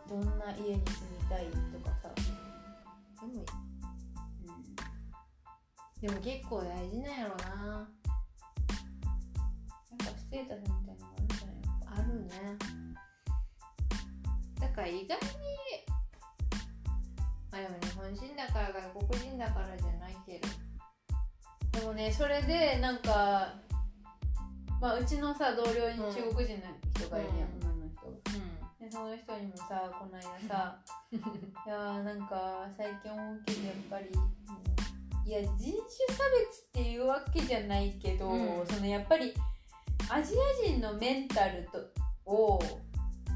[0.07, 2.09] どんな家に住みたいとかさ。
[3.21, 3.58] でもいい
[6.01, 7.89] でも結構大事なんやろな。
[9.89, 12.57] なんかステータスみたいなのあるんじゃないあるね。
[14.61, 15.29] だから意外に
[17.51, 20.47] まあでも日本人だから外国人だからじゃないけど。
[21.79, 23.55] でもねそれでなんか
[24.79, 30.79] まあうちのさ同僚に中国人の人がいるやん、うん、女の人、うん、でその人にもさこの間さ
[31.11, 31.19] 「い
[31.67, 34.78] やーなんか最近思うけどやっぱり、うん
[35.29, 39.31] いや人種差別っていうわけじゃないけど、うん、そのやっぱり
[40.09, 41.77] アジア人のメンタルと
[42.25, 42.59] を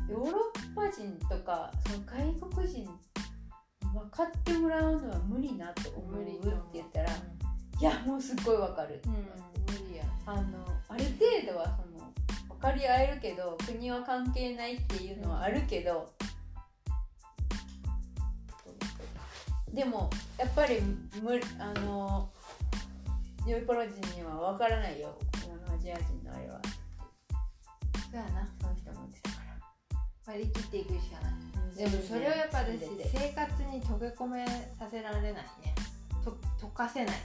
[0.09, 2.03] ヨーロッパ人とかその
[2.39, 2.89] 外国人
[3.93, 6.39] 分かってもらうのは無理なと思うって
[6.73, 7.77] 言ったら、う。
[7.77, 10.03] ん、いやもうすっごい分かる、うん、無理や。
[10.25, 11.03] あのある
[11.45, 12.11] 程度はその
[12.49, 16.11] 分かり合えるけど国は関係ないっていうのはあるけど、
[19.73, 20.81] でもやっぱり
[21.21, 22.29] 無あの
[23.47, 25.17] ヨーポロ人には分からないよ。
[25.67, 26.61] アジア人のあれは。
[28.11, 28.47] そうやな。
[28.61, 29.57] その人も言ってたから。
[30.25, 32.79] 割り切っていくしかない、うん、でもそれをやっぱ私
[33.11, 34.45] 生活に溶け込め
[34.79, 35.43] させられないね。
[36.23, 37.15] と溶かせない、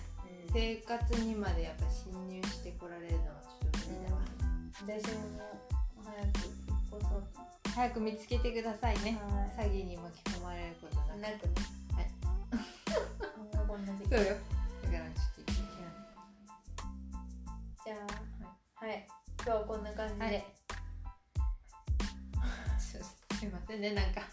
[0.49, 5.21] うん、生活にまでやっぱ侵入してこられるのはちょっと無理だから、うん、私も
[6.91, 7.23] 早くこ
[7.65, 9.21] そ早く見つけてくださいね、
[9.57, 11.78] 詐欺に巻き込まれることなくね
[13.69, 13.85] 同じ。
[14.09, 14.37] そうよ。
[14.83, 15.13] だからちょ
[15.43, 15.53] っと
[17.85, 17.97] じゃあ
[18.85, 19.07] はい、はい、
[19.45, 20.45] 今日はこんな感じで、はい、
[22.79, 22.97] す
[23.45, 24.23] いませんねなんか。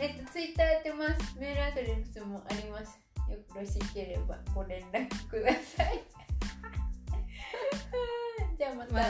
[0.00, 1.38] えっとツイッターやってます。
[1.38, 2.98] メールアドレスもあります。
[3.28, 6.02] よろしければご連絡ください。
[8.58, 9.00] じゃあまた、ま